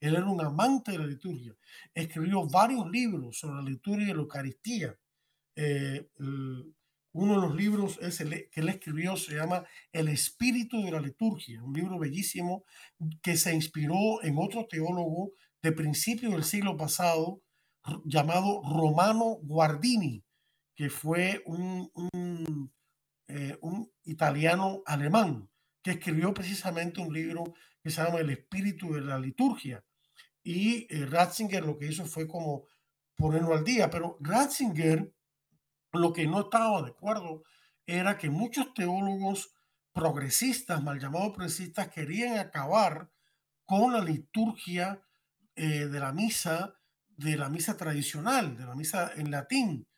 [0.00, 1.56] Él era un amante de la liturgia.
[1.94, 4.96] Escribió varios libros sobre la liturgia y la Eucaristía.
[5.56, 6.08] Eh,
[7.18, 11.72] uno de los libros que él escribió se llama El espíritu de la liturgia, un
[11.72, 12.62] libro bellísimo
[13.20, 17.42] que se inspiró en otro teólogo de principios del siglo pasado
[18.04, 20.22] llamado Romano Guardini,
[20.76, 22.72] que fue un, un,
[23.26, 23.58] eh,
[24.04, 25.50] italiano alemán
[25.82, 27.52] que escribió precisamente un libro
[27.82, 29.84] que se llama El espíritu de la liturgia.
[30.44, 32.68] Y eh, Ratzinger lo que hizo fue como
[33.16, 35.12] ponerlo al día, pero Ratzinger
[35.92, 37.42] lo que no estaba de acuerdo
[37.86, 39.54] era que muchos teólogos
[39.92, 43.10] progresistas, mal llamados progresistas, querían acabar
[43.64, 45.02] con la liturgia
[45.56, 46.74] eh, de la misa,
[47.08, 49.88] de la misa tradicional, de la misa en latín,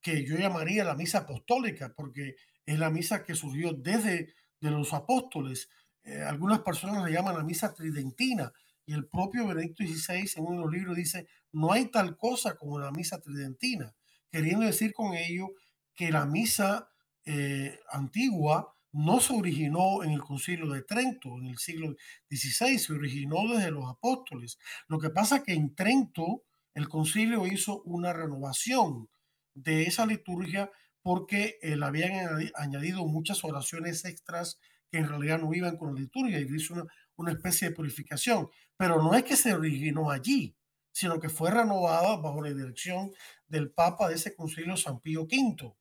[0.00, 4.92] que yo llamaría la misa apostólica, porque es la misa que surgió desde de los
[4.92, 5.68] apóstoles.
[6.04, 8.52] Eh, algunas personas la llaman la misa tridentina,
[8.86, 12.56] y el propio Benedicto XVI en uno de los libros dice, no hay tal cosa
[12.56, 13.94] como la misa tridentina
[14.30, 15.48] queriendo decir con ello
[15.94, 16.90] que la misa
[17.24, 21.94] eh, antigua no se originó en el concilio de Trento, en el siglo
[22.30, 24.58] XVI, se originó desde los apóstoles.
[24.88, 29.08] Lo que pasa es que en Trento el concilio hizo una renovación
[29.54, 30.70] de esa liturgia
[31.02, 34.58] porque le habían añadido muchas oraciones extras
[34.90, 36.84] que en realidad no iban con la liturgia y hizo una,
[37.16, 38.48] una especie de purificación.
[38.76, 40.56] Pero no es que se originó allí,
[40.98, 43.12] sino que fue renovada bajo la dirección
[43.46, 45.76] del Papa de ese concilio San Pío V.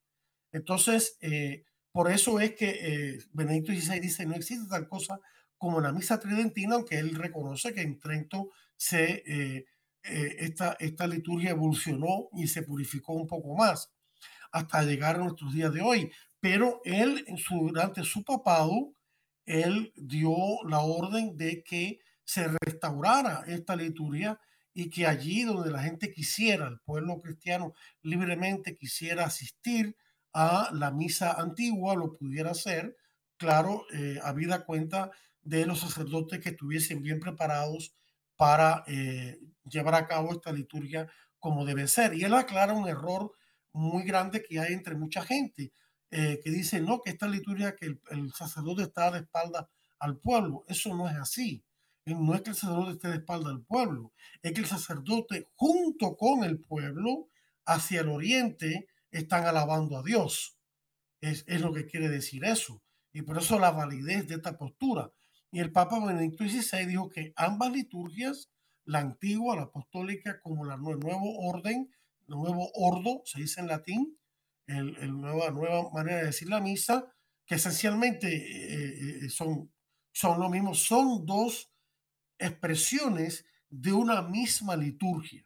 [0.51, 5.19] Entonces, eh, por eso es que eh, Benedicto XVI dice, no existe tal cosa
[5.57, 9.65] como la misa tridentina, aunque él reconoce que en Trento se, eh,
[10.03, 13.91] eh, esta, esta liturgia evolucionó y se purificó un poco más
[14.51, 16.11] hasta llegar a nuestros días de hoy.
[16.39, 18.93] Pero él, durante su papado,
[19.47, 20.35] él dio
[20.69, 24.39] la orden de que se restaurara esta liturgia
[24.77, 27.73] y que allí donde la gente quisiera, el pueblo cristiano
[28.03, 29.97] libremente quisiera asistir
[30.33, 32.95] a la misa antigua, lo pudiera hacer,
[33.37, 35.09] claro, eh, habida cuenta
[35.41, 37.95] de los sacerdotes que estuviesen bien preparados
[38.35, 41.09] para eh, llevar a cabo esta liturgia
[41.39, 42.13] como debe ser.
[42.13, 43.33] Y él aclara un error
[43.73, 45.73] muy grande que hay entre mucha gente,
[46.11, 49.67] eh, que dice, no, que esta liturgia, que el, sacerdote está de espalda
[49.97, 50.65] al pueblo.
[50.67, 51.63] Eso no es así.
[52.15, 56.15] No es que el sacerdote esté de espalda al pueblo, es que el sacerdote junto
[56.15, 57.27] con el pueblo
[57.65, 60.57] hacia el oriente están alabando a Dios.
[61.19, 62.81] Es, es lo que quiere decir eso.
[63.11, 65.11] Y por eso la validez de esta postura.
[65.51, 68.51] Y el Papa Benedicto XVI dijo que ambas liturgias,
[68.85, 71.91] la antigua, la apostólica, como la nuevo orden,
[72.27, 74.17] el nuevo ordo, se dice en latín,
[74.67, 77.13] el, nueva, nueva manera de decir la misa,
[77.45, 79.71] que esencialmente eh, eh, son,
[80.11, 81.71] son lo mismo, son dos
[82.37, 85.45] expresiones de una misma liturgia.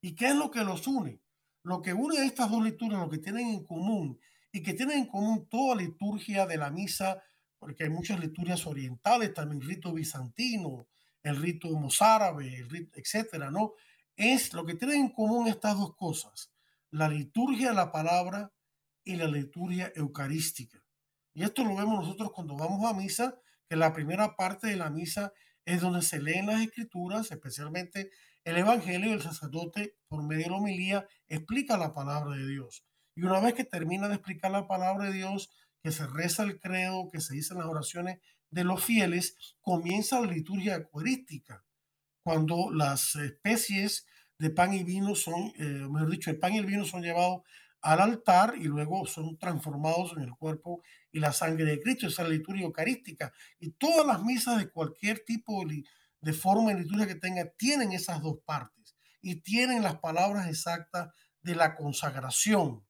[0.00, 1.20] ¿Y qué es lo que los une?
[1.62, 4.18] Lo que une a estas dos liturgias, lo que tienen en común,
[4.52, 7.22] y que tienen en común toda liturgia de la misa,
[7.58, 10.86] porque hay muchas liturgias orientales, también el rito bizantino,
[11.22, 13.72] el rito mozárabe, el rito, etcétera, ¿no?
[14.16, 16.52] es lo que tienen en común estas dos cosas,
[16.90, 18.52] la liturgia de la palabra
[19.02, 20.84] y la liturgia eucarística.
[21.32, 24.90] Y esto lo vemos nosotros cuando vamos a misa, que la primera parte de la
[24.90, 25.32] misa
[25.64, 28.10] es donde se leen las escrituras, especialmente
[28.44, 32.84] el Evangelio, y el sacerdote, por medio de la homilía, explica la palabra de Dios.
[33.16, 35.50] Y una vez que termina de explicar la palabra de Dios,
[35.82, 38.18] que se reza el credo, que se dicen las oraciones
[38.50, 41.64] de los fieles, comienza la liturgia eucarística,
[42.22, 44.06] cuando las especies
[44.38, 47.42] de pan y vino son, eh, mejor dicho, el pan y el vino son llevados
[47.84, 50.82] al altar y luego son transformados en el cuerpo
[51.12, 52.06] y la sangre de Cristo.
[52.06, 53.30] Esa es la liturgia eucarística.
[53.60, 58.22] Y todas las misas de cualquier tipo de, forma de liturgia que tenga tienen esas
[58.22, 61.10] dos partes y tienen las palabras exactas
[61.42, 62.86] de la consagración,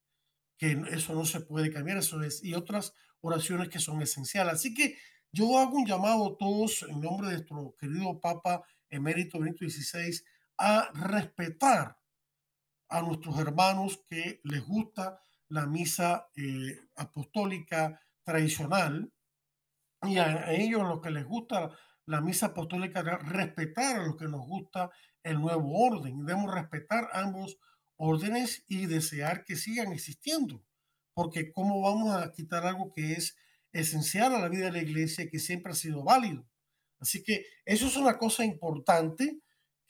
[0.57, 4.55] que eso no se puede cambiar, eso es, y otras oraciones que son esenciales.
[4.55, 4.97] Así que
[5.33, 10.21] yo hago un llamado a todos en nombre de nuestro querido Papa emérito Benito XVI
[10.57, 11.97] a respetar
[12.89, 19.13] a nuestros hermanos que les gusta la misa eh, apostólica tradicional
[20.03, 21.71] y a, ellos lo que les gusta
[22.07, 24.91] la misa apostólica, respetar a los que nos gusta
[25.23, 26.25] el nuevo orden.
[26.25, 27.59] Debemos respetar ambos
[27.97, 30.63] órdenes y desear que sigan existiendo,
[31.15, 33.37] porque ¿cómo vamos a quitar algo que es
[33.73, 36.47] esencial a la vida de la iglesia que siempre ha sido válido?
[37.01, 39.41] Así que eso es una cosa importante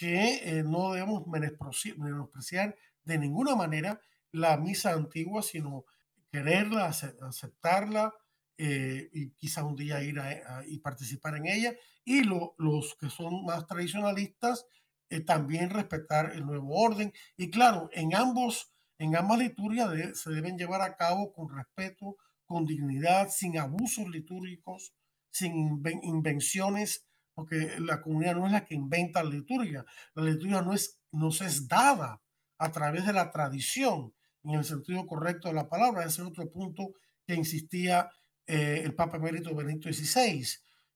[0.05, 3.99] que eh, no debemos menospreciar de ninguna manera
[4.33, 5.87] la misa antigua, sino
[6.31, 6.89] quererla,
[7.23, 8.13] aceptarla
[8.59, 11.75] eh, y quizá un día ir a, y participar en ella.
[12.05, 14.67] Y los que son más tradicionalistas,
[15.09, 17.11] eh, también respetar el nuevo orden.
[17.39, 22.67] Y claro, en, ambos, en ambas liturgias se deben llevar a cabo con respeto, con
[22.67, 24.93] dignidad, sin abusos litúrgicos,
[25.31, 29.85] sin invenciones, porque la comunidad no es la que inventa la liturgia.
[30.15, 32.23] La liturgia no es, nos es dada
[32.59, 34.15] a través de la tradición,
[34.45, 36.05] en el sentido correcto de la palabra.
[36.05, 36.93] Ese es otro punto
[37.27, 38.11] que insistía
[38.47, 40.47] eh, el Papa Emérito Benito XVI,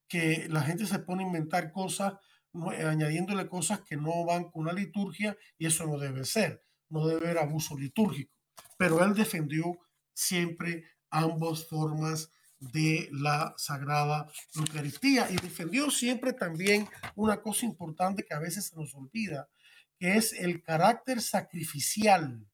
[0.06, 2.14] que la gente se pone a inventar cosas,
[2.52, 7.26] añadiéndole cosas que no van con la liturgia, y eso no debe ser, no debe
[7.26, 8.32] haber abuso litúrgico.
[8.76, 9.78] Pero él defendió
[10.14, 12.30] siempre ambas formas
[12.60, 18.76] de la Sagrada Eucaristía y defendió siempre también una cosa importante que a veces se
[18.76, 19.48] nos olvida,
[19.98, 22.46] que es el carácter sacrificial,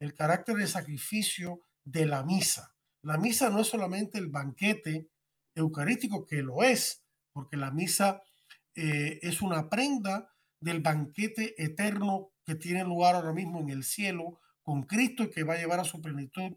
[0.00, 2.74] el carácter de sacrificio de la misa.
[3.02, 5.10] La misa no es solamente el banquete
[5.54, 8.22] eucarístico, que lo es, porque la misa
[8.74, 14.40] eh, es una prenda del banquete eterno que tiene lugar ahora mismo en el cielo
[14.62, 16.56] con Cristo y que va a llevar a su plenitud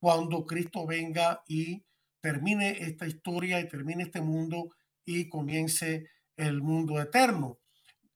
[0.00, 1.84] cuando Cristo venga y
[2.22, 4.70] termine esta historia y termine este mundo
[5.04, 7.58] y comience el mundo eterno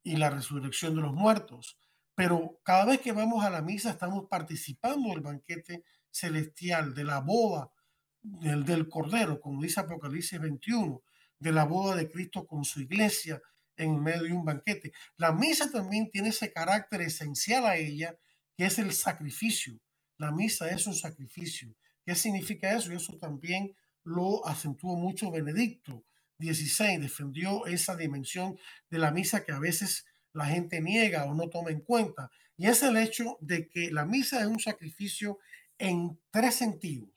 [0.03, 1.79] y la resurrección de los muertos.
[2.15, 7.21] Pero cada vez que vamos a la misa estamos participando del banquete celestial, de la
[7.21, 7.71] boda
[8.23, 11.03] del, del Cordero, como dice Apocalipsis 21,
[11.39, 13.43] de la boda de Cristo con su iglesia
[13.77, 14.93] en medio de un banquete.
[15.17, 18.17] La misa también tiene ese carácter esencial a ella,
[18.57, 19.79] que es el sacrificio.
[20.17, 21.75] La misa es un sacrificio.
[22.05, 22.93] ¿Qué significa eso?
[22.93, 23.75] Y eso también
[24.07, 26.05] lo acentuó mucho Benedicto
[26.39, 28.57] XVI, defendió esa dimensión
[28.89, 32.31] de la misa que a veces la gente niega o no toma en cuenta.
[32.57, 35.39] Y es el hecho de que la misa es un sacrificio
[35.79, 37.11] en tres sentidos.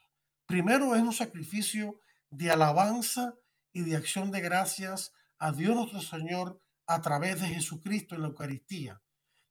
[0.48, 3.36] Primero es un sacrificio de alabanza
[3.72, 8.30] y de acción de gracias a Dios nuestro Señor a través de Jesucristo en la
[8.30, 9.00] Eucaristía.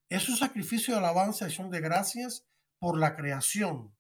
[0.09, 2.45] Es un sacrificio de alabanza y acción de gracias
[2.80, 3.95] por la creación.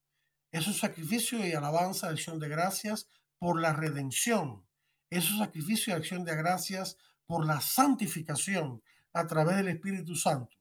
[0.50, 3.08] Es un sacrificio de alabanza y acción de gracias
[3.38, 4.66] por la redención.
[5.10, 8.82] Es un sacrificio de acción de gracias por la santificación
[9.12, 10.56] a través del Espíritu Santo.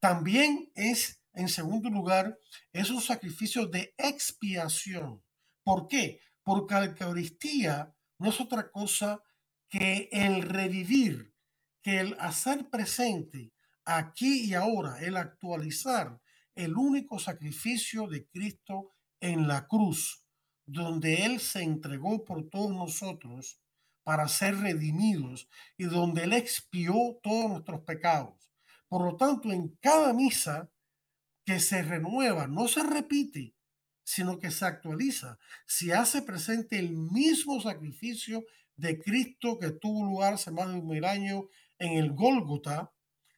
[0.00, 2.38] También es, en segundo lugar,
[2.72, 5.22] es un sacrificio de expiación.
[5.62, 6.20] ¿Por qué?
[6.42, 9.22] Porque la Eucaristía no es otra cosa
[9.68, 11.34] que el revivir,
[11.82, 13.52] que el hacer presente
[13.84, 16.20] aquí y ahora, el actualizar
[16.56, 20.25] el único sacrificio de Cristo en la cruz,
[20.66, 23.60] donde Él se entregó por todos nosotros
[24.02, 28.34] para ser redimidos y donde Él expió todos nuestros pecados.
[28.88, 30.70] Por lo tanto, en cada misa
[31.44, 33.54] que se renueva, no se repite,
[34.04, 38.44] sino que se actualiza, se hace presente el mismo sacrificio
[38.76, 41.44] de Cristo que tuvo lugar hace más de un mil años
[41.78, 42.92] en el Gólgota,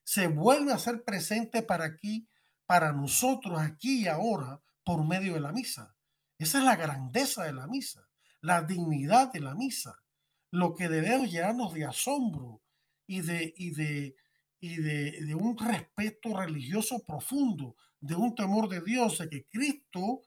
[0.05, 2.29] se vuelve a ser presente para aquí,
[2.67, 5.98] para nosotros aquí y ahora, por medio de la misa.
[6.39, 8.09] Esa es la grandeza de la misa,
[8.41, 10.03] la dignidad de la misa,
[10.51, 12.63] lo que debemos llenarnos de asombro
[13.07, 14.17] y de, y de,
[14.61, 20.23] y de, de un respeto religioso profundo, de un temor de Dios, de que Cristo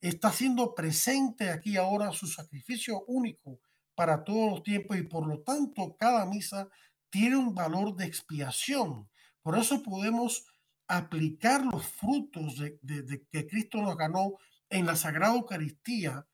[0.00, 3.60] está siendo presente aquí ahora su sacrificio único
[3.94, 6.68] para todos los tiempos y por lo tanto cada misa
[7.10, 9.08] tiene un valor de expiación.
[9.40, 10.46] Por eso podemos
[10.88, 14.34] aplicar los frutos de, de, que Cristo nos ganó
[14.74, 16.26] en la Sagrada Eucaristía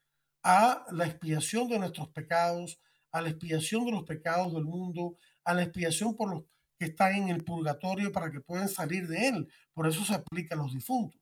[0.43, 2.80] a la expiación de nuestros pecados,
[3.12, 6.45] a la expiación de los pecados del mundo, a la expiación por los
[6.78, 9.53] que están en el purgatorio para que puedan salir de él.
[9.74, 11.20] Por eso se aplica a los difuntos.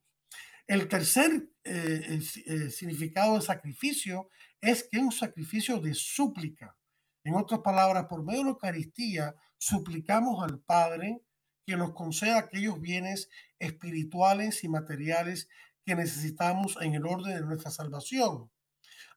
[0.65, 4.29] El tercer eh, eh, significado de sacrificio
[4.61, 6.77] es que es un sacrificio de súplica.
[7.25, 11.21] En otras palabras, por medio de la Eucaristía, suplicamos al Padre
[11.65, 15.49] que nos conceda aquellos bienes espirituales y materiales
[15.95, 18.51] necesitamos en el orden de nuestra salvación.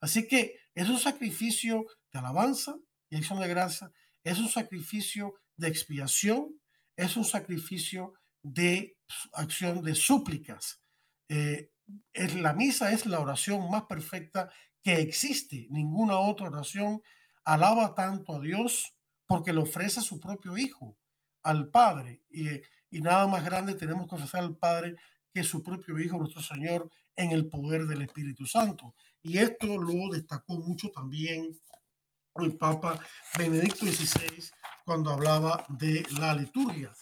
[0.01, 2.77] Así que es un sacrificio de alabanza
[3.09, 3.91] y acción de gracia,
[4.25, 6.61] es un sacrificio de expiación,
[6.97, 8.97] es un sacrificio de
[9.33, 10.81] acción de súplicas.
[11.29, 11.71] Eh,
[12.13, 14.51] es, la misa es la oración más perfecta
[14.83, 15.67] que existe.
[15.71, 17.03] Ninguna otra oración
[17.45, 18.95] alaba tanto a Dios
[19.27, 20.99] porque le ofrece su propio Hijo,
[21.43, 22.23] al Padre.
[22.31, 22.49] Y,
[22.91, 24.97] y nada más grande tenemos que ofrecer al Padre
[25.33, 28.95] que su propio Hijo, nuestro Señor, en el poder del Espíritu Santo.
[29.23, 31.59] Y esto lo destacó mucho también
[32.37, 32.99] el Papa
[33.39, 34.51] Benedicto XVI
[34.85, 36.93] cuando hablaba de la liturgia,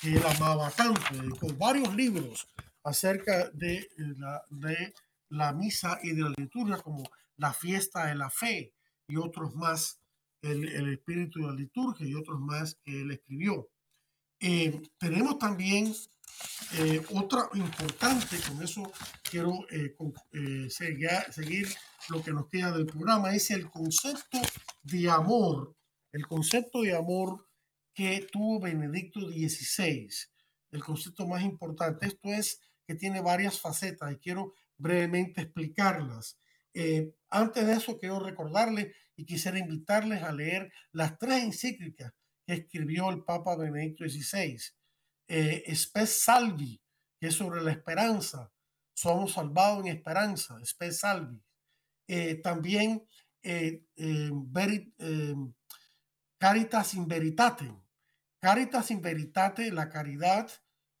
[0.00, 1.00] que él amaba tanto.
[1.12, 2.48] Dedicó varios libros
[2.82, 4.94] acerca de la, de
[5.28, 7.04] la misa y de la liturgia, como
[7.36, 8.72] la fiesta de la fe
[9.06, 10.00] y otros más,
[10.42, 13.68] el, el espíritu de la liturgia y otros más que él escribió.
[14.40, 15.94] Eh, tenemos también
[16.74, 18.92] eh, otra importante, con eso
[19.28, 19.96] quiero eh,
[20.32, 21.68] eh, seguir, seguir,
[22.10, 24.38] lo que nos queda del programa, es el concepto
[24.82, 25.74] de amor,
[26.12, 27.48] el concepto de amor
[27.94, 30.08] que tuvo Benedicto XVI,
[30.70, 32.06] el concepto más importante.
[32.06, 36.38] Esto es que tiene varias facetas y quiero brevemente explicarlas.
[36.74, 42.12] Eh, antes de eso, quiero recordarles y quisiera invitarles a leer las tres encíclicas
[42.48, 44.58] escribió el Papa Benedicto XVI.
[45.28, 45.74] Eh,
[46.06, 46.80] Salvi,
[47.20, 48.50] que es sobre la esperanza.
[48.94, 51.40] Somos salvados en esperanza, Spes Salvi.
[52.08, 53.06] Eh, también
[53.42, 53.82] eh,
[56.38, 57.72] Caritas in Veritate.
[58.40, 60.50] Caritas in Veritate, la caridad,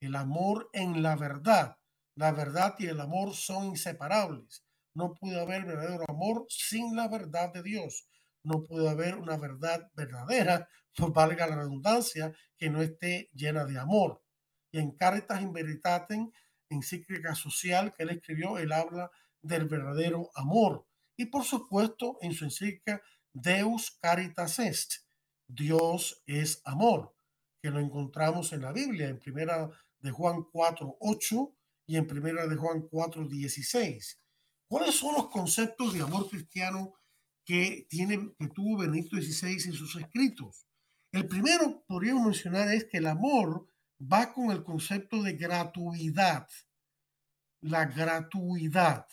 [0.00, 1.76] el amor en la verdad.
[2.14, 4.64] La verdad y el amor son inseparables.
[4.94, 8.08] No puede haber verdadero amor sin la verdad de Dios.
[8.42, 10.68] No puede haber una verdad verdadera,
[10.98, 14.22] pues valga la redundancia, que no esté llena de amor.
[14.72, 16.30] Y en Caritas in Veritatem,
[16.68, 20.86] encíclica social que él escribió, él habla del verdadero amor.
[21.16, 24.92] Y por supuesto, en su encíclica Deus Caritas Est,
[25.46, 27.14] Dios es amor,
[27.62, 29.70] que lo encontramos en la Biblia, en primera
[30.00, 31.54] de Juan 4, 8
[31.86, 34.20] y en primera de Juan 4, 16.
[34.68, 36.94] ¿Cuáles son los conceptos de amor cristiano
[37.44, 40.67] que, tiene, que tuvo Benedicto XVI en sus escritos?
[41.12, 43.66] El primero, podríamos mencionar, es que el amor
[44.00, 46.48] va con el concepto de gratuidad.
[47.60, 49.06] La gratuidad,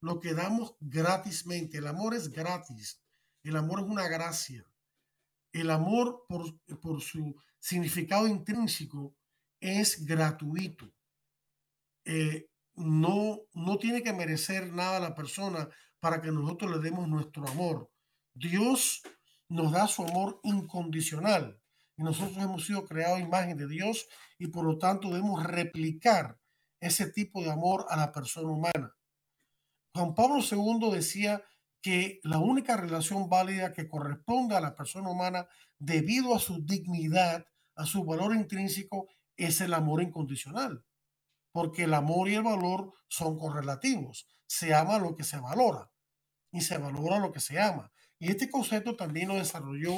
[0.00, 1.78] lo que damos gratismente.
[1.78, 3.02] El amor es gratis.
[3.42, 4.64] El amor es una gracia.
[5.52, 9.14] El amor, por, por su significado intrínseco,
[9.60, 10.92] es gratuito.
[12.04, 15.68] Eh, no, no tiene que merecer nada a la persona
[16.00, 17.90] para que nosotros le demos nuestro amor.
[18.34, 19.02] Dios
[19.48, 21.60] nos da su amor incondicional
[21.96, 24.06] y nosotros hemos sido creados imagen de Dios
[24.38, 26.38] y por lo tanto debemos replicar
[26.80, 28.94] ese tipo de amor a la persona humana.
[29.94, 31.42] Juan Pablo II decía
[31.80, 37.46] que la única relación válida que corresponde a la persona humana debido a su dignidad,
[37.74, 40.84] a su valor intrínseco, es el amor incondicional.
[41.52, 44.26] Porque el amor y el valor son correlativos.
[44.46, 45.90] Se ama lo que se valora
[46.52, 47.90] y se valora lo que se ama.
[48.18, 49.92] Y este concepto también lo desarrolló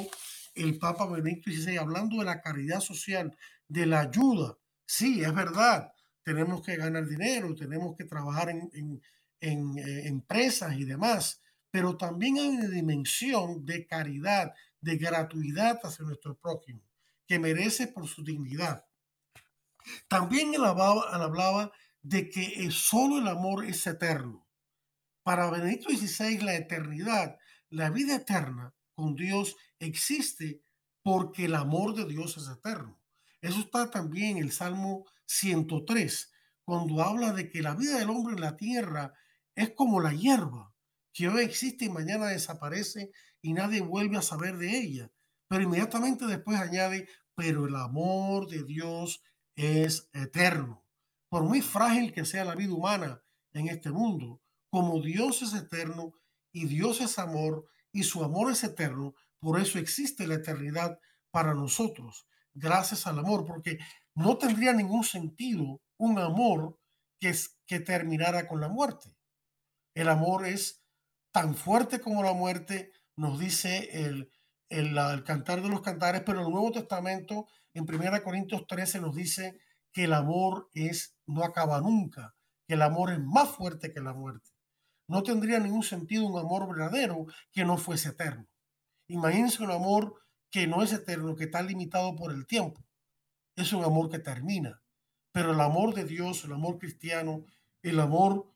[0.55, 3.35] el Papa Benedicto XVI hablando de la caridad social,
[3.67, 4.57] de la ayuda.
[4.85, 5.93] Sí, es verdad,
[6.23, 9.01] tenemos que ganar dinero, tenemos que trabajar en,
[9.41, 11.41] eh, empresas y demás,
[11.71, 16.81] pero también hay una dimensión de caridad, de gratuidad hacia nuestro prójimo,
[17.25, 18.85] que merece por su dignidad.
[20.07, 24.47] También él hablaba, hablaba de que solo el amor es eterno.
[25.23, 27.37] Para Benedicto XVI la eternidad,
[27.69, 30.63] la vida eterna con Dios existe
[31.03, 32.99] porque el amor de Dios es eterno.
[33.41, 36.31] Eso está también en el Salmo 103,
[36.63, 39.13] cuando habla de que la vida del hombre en la tierra
[39.55, 40.73] es como la hierba,
[41.13, 43.11] que hoy existe y mañana desaparece
[43.41, 45.11] y nadie vuelve a saber de ella.
[45.47, 49.23] Pero inmediatamente después añade, pero el amor de Dios
[49.55, 50.85] es eterno.
[51.29, 56.13] Por muy frágil que sea la vida humana en este mundo, como Dios es eterno
[56.51, 60.99] y Dios es amor y su amor es eterno, por eso existe la eternidad
[61.31, 63.79] para nosotros, gracias al amor, porque
[64.15, 66.77] no tendría ningún sentido un amor
[67.19, 67.33] que,
[67.65, 69.15] que terminara con la muerte.
[69.93, 70.83] El amor es
[71.31, 74.31] tan fuerte como la muerte, nos dice el,
[74.69, 79.15] el, el cantar de los cantares, pero el Nuevo Testamento en 1 Corintios 13 nos
[79.15, 79.59] dice
[79.91, 82.35] que el amor es no acaba nunca,
[82.67, 84.48] que el amor es más fuerte que la muerte.
[85.09, 88.47] No tendría ningún sentido un amor verdadero que no fuese eterno.
[89.07, 90.13] Imagínense un amor
[90.51, 92.85] que no es eterno, que está limitado por el tiempo.
[93.55, 94.83] Es un amor que termina.
[95.31, 97.43] Pero el amor de Dios, el amor cristiano,
[97.81, 98.53] el amor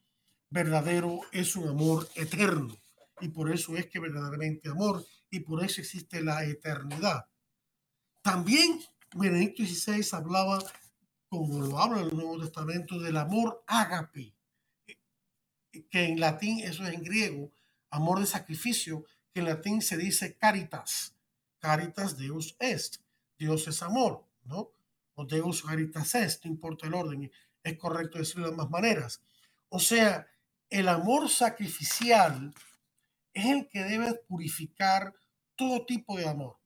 [0.51, 2.78] verdadero es un amor eterno.
[3.20, 7.26] Y por eso es que verdaderamente amor y por eso existe la eternidad.
[8.22, 8.80] También
[9.16, 10.60] Benedicto XVI hablaba,
[11.30, 14.36] como lo habla el Nuevo Testamento, del amor ágape,
[15.89, 17.51] que en latín eso es en griego,
[17.89, 21.15] amor de sacrificio, que en latín se dice caritas.
[21.59, 22.97] Caritas Deus est.
[23.38, 24.71] Dios es amor, ¿no?
[25.15, 27.32] O Deus caritas est, no importa el orden,
[27.63, 29.21] es correcto decirlo de ambas maneras.
[29.69, 30.28] O sea,
[30.69, 32.53] el amor sacrificial
[33.34, 35.13] es el que debe purificar
[35.55, 36.57] todo tipo de amor.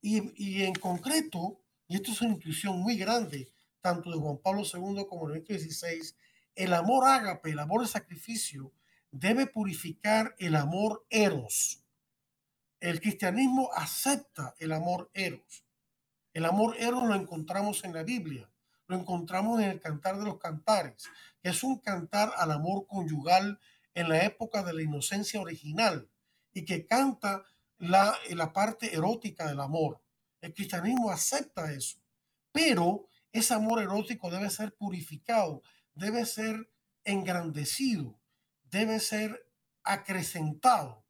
[0.00, 3.48] Y, y en concreto, y esto es una intuición muy grande,
[3.80, 6.14] tanto de Juan Pablo II como de XVI,
[6.54, 8.72] el amor ágape, el amor de sacrificio,
[9.10, 11.84] debe purificar el amor eros.
[12.80, 15.64] El cristianismo acepta el amor eros.
[16.32, 18.50] El amor eros lo encontramos en la Biblia,
[18.88, 21.04] lo encontramos en el Cantar de los Cantares,
[21.40, 23.60] que es un cantar al amor conyugal
[23.94, 26.10] en la época de la inocencia original
[26.52, 27.44] y que canta
[27.78, 30.02] la, la parte erótica del amor.
[30.40, 31.98] El cristianismo acepta eso,
[32.50, 35.62] pero ese amor erótico debe ser purificado,
[35.94, 36.70] debe ser
[37.04, 38.20] engrandecido,
[38.70, 39.46] debe ser
[39.82, 41.04] acrecentado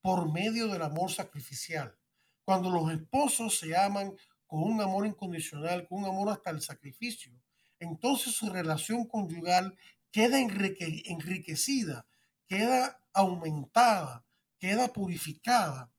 [0.00, 1.96] por medio del amor sacrificial.
[2.44, 4.14] Cuando los esposos se aman
[4.46, 7.32] con un amor incondicional, con un amor hasta el sacrificio,
[7.78, 9.76] entonces su relación conyugal
[10.10, 12.06] queda enriquecida,
[12.46, 14.24] queda aumentada,
[14.58, 15.92] queda purificada,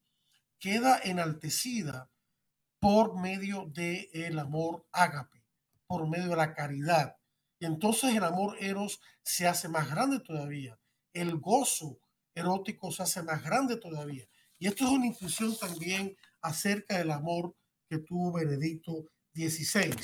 [0.59, 2.09] queda enaltecida
[2.79, 5.43] por medio del el amor ágape,
[5.85, 7.16] por medio de la caridad,
[7.59, 10.79] y entonces el amor eros se hace más grande todavía.
[11.13, 11.99] El gozo
[12.35, 14.27] erótico se hace más grande todavía.
[14.59, 17.55] Y esto es una intuición también acerca del amor
[17.89, 19.95] que tuvo Benedicto XVI.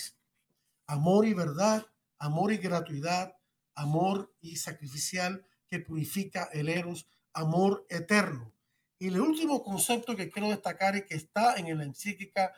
[0.88, 1.86] Amor y verdad,
[2.18, 3.36] amor y gratuidad,
[3.76, 8.54] amor y sacrificial que purifica el eros, amor eterno.
[8.98, 12.54] Y el último concepto que quiero destacar y que está en la encíclica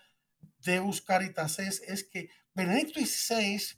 [0.59, 3.77] Deus Caritas es, es que Benedicto XVI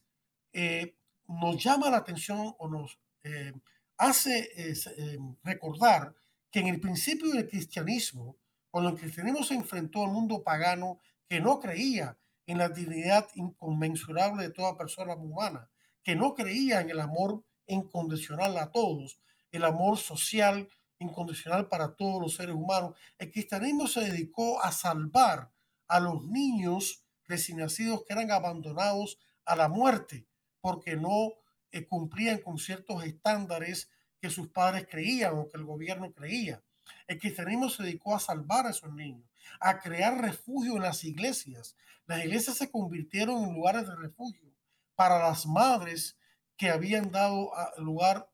[1.28, 3.54] nos llama la atención o nos eh,
[3.98, 6.16] hace eh, recordar
[6.52, 8.38] que en el principio del cristianismo,
[8.72, 14.44] cuando el cristianismo se enfrentó al mundo pagano que no creía en la dignidad inconmensurable
[14.44, 15.70] de toda persona humana,
[16.04, 19.20] que no creía en el amor incondicional a todos,
[19.52, 20.70] el amor social
[21.00, 25.52] incondicional para todos los seres humanos, el cristianismo se dedicó a salvar
[25.88, 30.26] a los niños recién nacidos que eran abandonados a la muerte
[30.68, 31.32] porque no
[31.72, 33.90] eh, cumplían con ciertos estándares
[34.20, 36.62] que sus padres creían o que el gobierno creía.
[37.08, 39.26] El cristianismo se dedicó a salvar a esos niños,
[39.62, 41.78] a crear refugio en las iglesias.
[42.06, 44.54] Las iglesias se convirtieron en lugares de refugio
[44.94, 46.18] para las madres
[46.58, 48.30] que habían dado lugar,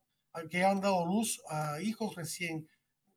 [0.49, 2.67] que han dado luz a hijos recién,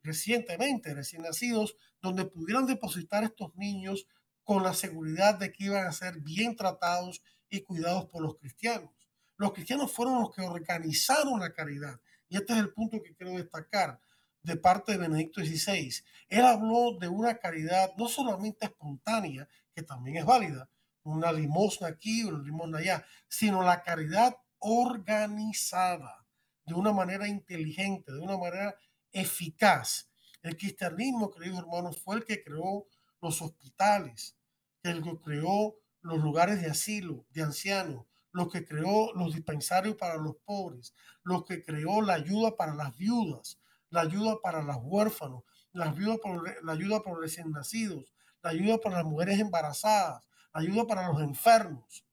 [0.03, 4.07] recientemente, recién nacidos, donde pudieran depositar estos niños
[4.45, 8.91] con la seguridad de que iban a ser bien tratados y cuidados por los cristianos.
[9.37, 12.01] Los cristianos fueron los que organizaron la caridad.
[12.29, 14.01] Y este es el punto que quiero destacar
[14.43, 15.93] de parte de Benedicto XVI.
[16.29, 20.71] Él habló de una caridad no solamente espontánea, que también es válida,
[21.03, 26.25] una limosna aquí o una limosna allá, sino la caridad organizada
[26.65, 28.77] de una manera inteligente, de una manera
[29.13, 30.09] eficaz.
[30.43, 32.87] El cristianismo, queridos hermanos, fue el que creó
[33.21, 34.37] los hospitales,
[34.83, 38.07] el que creó los lugares de asilo de ancianos,
[38.37, 42.95] los que creó los dispensarios para los pobres, los que creó la ayuda para las
[42.95, 43.59] viudas,
[43.89, 48.13] la ayuda para los huérfanos, la ayuda, por, la ayuda para los recién nacidos,
[48.43, 50.23] la ayuda para las mujeres embarazadas,
[50.53, 52.05] la ayuda para los enfermos.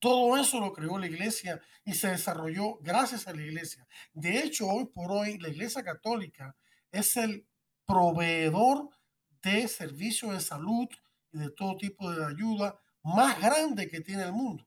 [0.00, 3.86] Todo eso lo creó la iglesia y se desarrolló gracias a la iglesia.
[4.14, 6.56] De hecho, hoy por hoy la iglesia católica
[6.90, 7.46] es el
[7.86, 8.88] proveedor
[9.42, 10.88] de servicios de salud
[11.30, 14.66] y de todo tipo de ayuda más grande que tiene el mundo.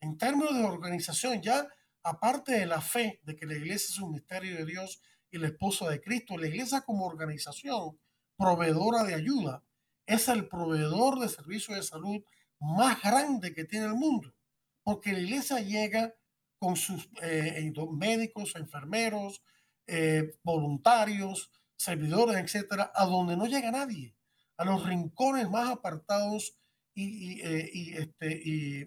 [0.00, 1.66] En términos de organización, ya
[2.02, 5.48] aparte de la fe de que la iglesia es un misterio de Dios y la
[5.48, 7.98] esposa de Cristo, la iglesia como organización
[8.36, 9.64] proveedora de ayuda
[10.06, 12.22] es el proveedor de servicios de salud
[12.60, 14.34] más grande que tiene el mundo,
[14.82, 16.14] porque la iglesia llega
[16.58, 19.42] con sus eh, médicos, enfermeros,
[19.86, 24.16] eh, voluntarios, servidores, etcétera, a donde no llega nadie,
[24.56, 26.57] a los rincones más apartados
[27.06, 28.42] y, eh, este,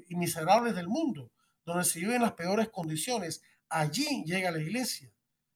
[0.08, 1.32] y miserables del mundo,
[1.66, 3.42] donde se viven las peores condiciones.
[3.70, 5.12] Allí llega la iglesia,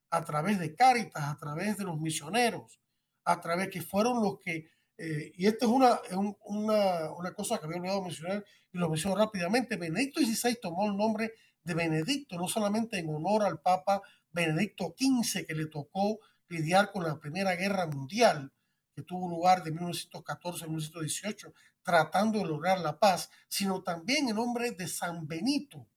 [0.09, 2.79] a través de Cáritas, a través de los misioneros,
[3.25, 5.99] a través que fueron los que, eh, y esto es una,
[6.45, 10.95] una, una, cosa que había olvidado mencionar y lo menciono rápidamente, Benedicto XVI tomó el
[10.95, 11.33] nombre
[11.63, 14.01] de Benedicto, no solamente en honor al Papa
[14.31, 18.51] Benedicto XV, que le tocó lidiar con la Primera Guerra Mundial,
[18.95, 21.53] que tuvo lugar de 1914 a 1918,
[21.85, 25.87] tratando de lograr la paz, sino también en nombre de San Benito,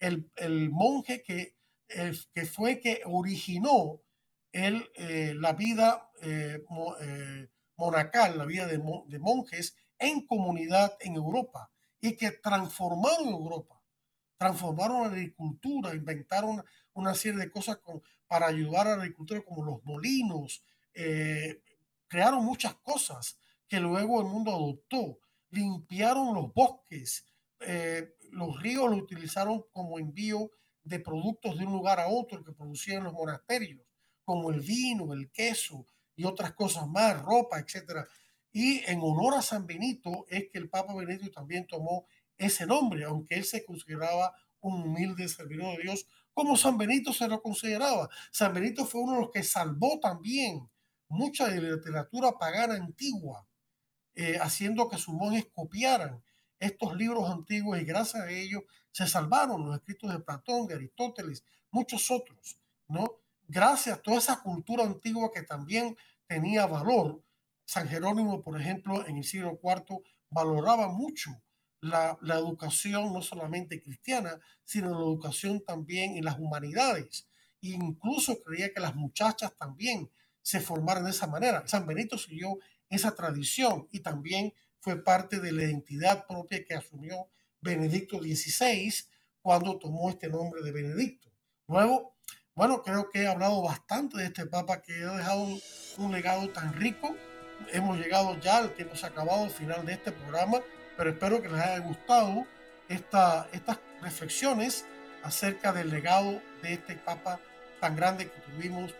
[0.00, 1.54] el, el monje que,
[1.86, 4.00] que fue que originó
[4.52, 6.64] el, eh, la vida eh,
[7.02, 8.78] eh, monacal, la vida de,
[9.18, 11.70] monjes en comunidad en Europa
[12.00, 13.82] y que transformaron Europa,
[14.38, 16.64] transformaron la agricultura, inventaron
[16.94, 17.78] una serie de cosas
[18.26, 20.64] para ayudar a la agricultura como los molinos,
[22.08, 23.38] crearon muchas cosas
[23.68, 25.18] que luego el mundo adoptó,
[25.50, 27.26] limpiaron los bosques,
[28.30, 30.50] los ríos lo utilizaron como envío
[30.84, 33.82] de productos de un lugar a otro que producían los monasterios,
[34.24, 38.06] como el vino, el queso y otras cosas más, ropa, etc.
[38.52, 42.06] Y en honor a San Benito es que el Papa Benedicto también tomó
[42.36, 47.26] ese nombre, aunque él se consideraba un humilde servidor de Dios, como San Benito se
[47.28, 48.08] lo consideraba.
[48.30, 50.68] San Benito fue uno de los que salvó también
[51.08, 53.47] mucha de la literatura pagana antigua,
[54.20, 56.20] eh, haciendo que sus monjes copiaran
[56.58, 61.44] estos libros antiguos y gracias a ellos se salvaron los escritos de Platón, de Aristóteles,
[61.70, 62.58] muchos otros,
[62.88, 63.06] ¿no?
[63.46, 65.96] Gracias a toda esa cultura antigua que también
[66.26, 67.22] tenía valor.
[67.64, 71.40] San Jerónimo, por ejemplo, en el siglo IV valoraba mucho
[71.80, 77.28] la, la educación no solamente cristiana, sino la educación también en las humanidades.
[77.62, 80.10] E incluso creía que las muchachas también
[80.42, 81.62] se formaran de esa manera.
[81.68, 82.58] San Benito siguió
[82.90, 87.28] esa tradición y también fue parte de la identidad propia que asumió
[87.60, 88.92] Benedicto XVI
[89.42, 91.28] cuando tomó este nombre de Benedicto.
[91.66, 92.14] Luego,
[92.54, 95.46] bueno, creo que he hablado bastante de este Papa que ha dejado
[95.98, 97.14] un, legado tan rico.
[97.72, 100.60] Hemos llegado ya al tiempo se ha acabado al final de este programa,
[100.96, 102.46] pero espero que les haya gustado
[102.88, 104.84] esta, estas reflexiones
[105.22, 107.40] acerca del legado de este Papa
[107.80, 108.94] tan grande que tuvimos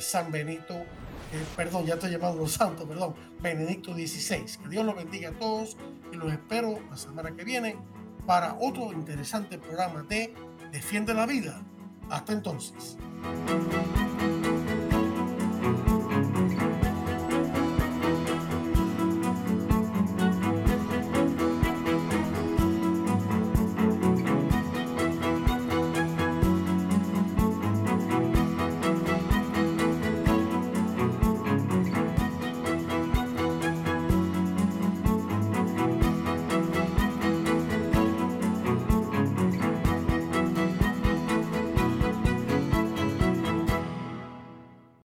[0.00, 4.44] San Benito, eh, perdón, ya estoy llamando los santos, perdón, Benedicto XVI.
[4.62, 5.76] Que Dios los bendiga a todos
[6.12, 7.76] y los espero la semana que viene
[8.26, 10.34] para otro interesante programa de
[10.72, 11.62] Defiende la Vida.
[12.10, 12.96] Hasta entonces.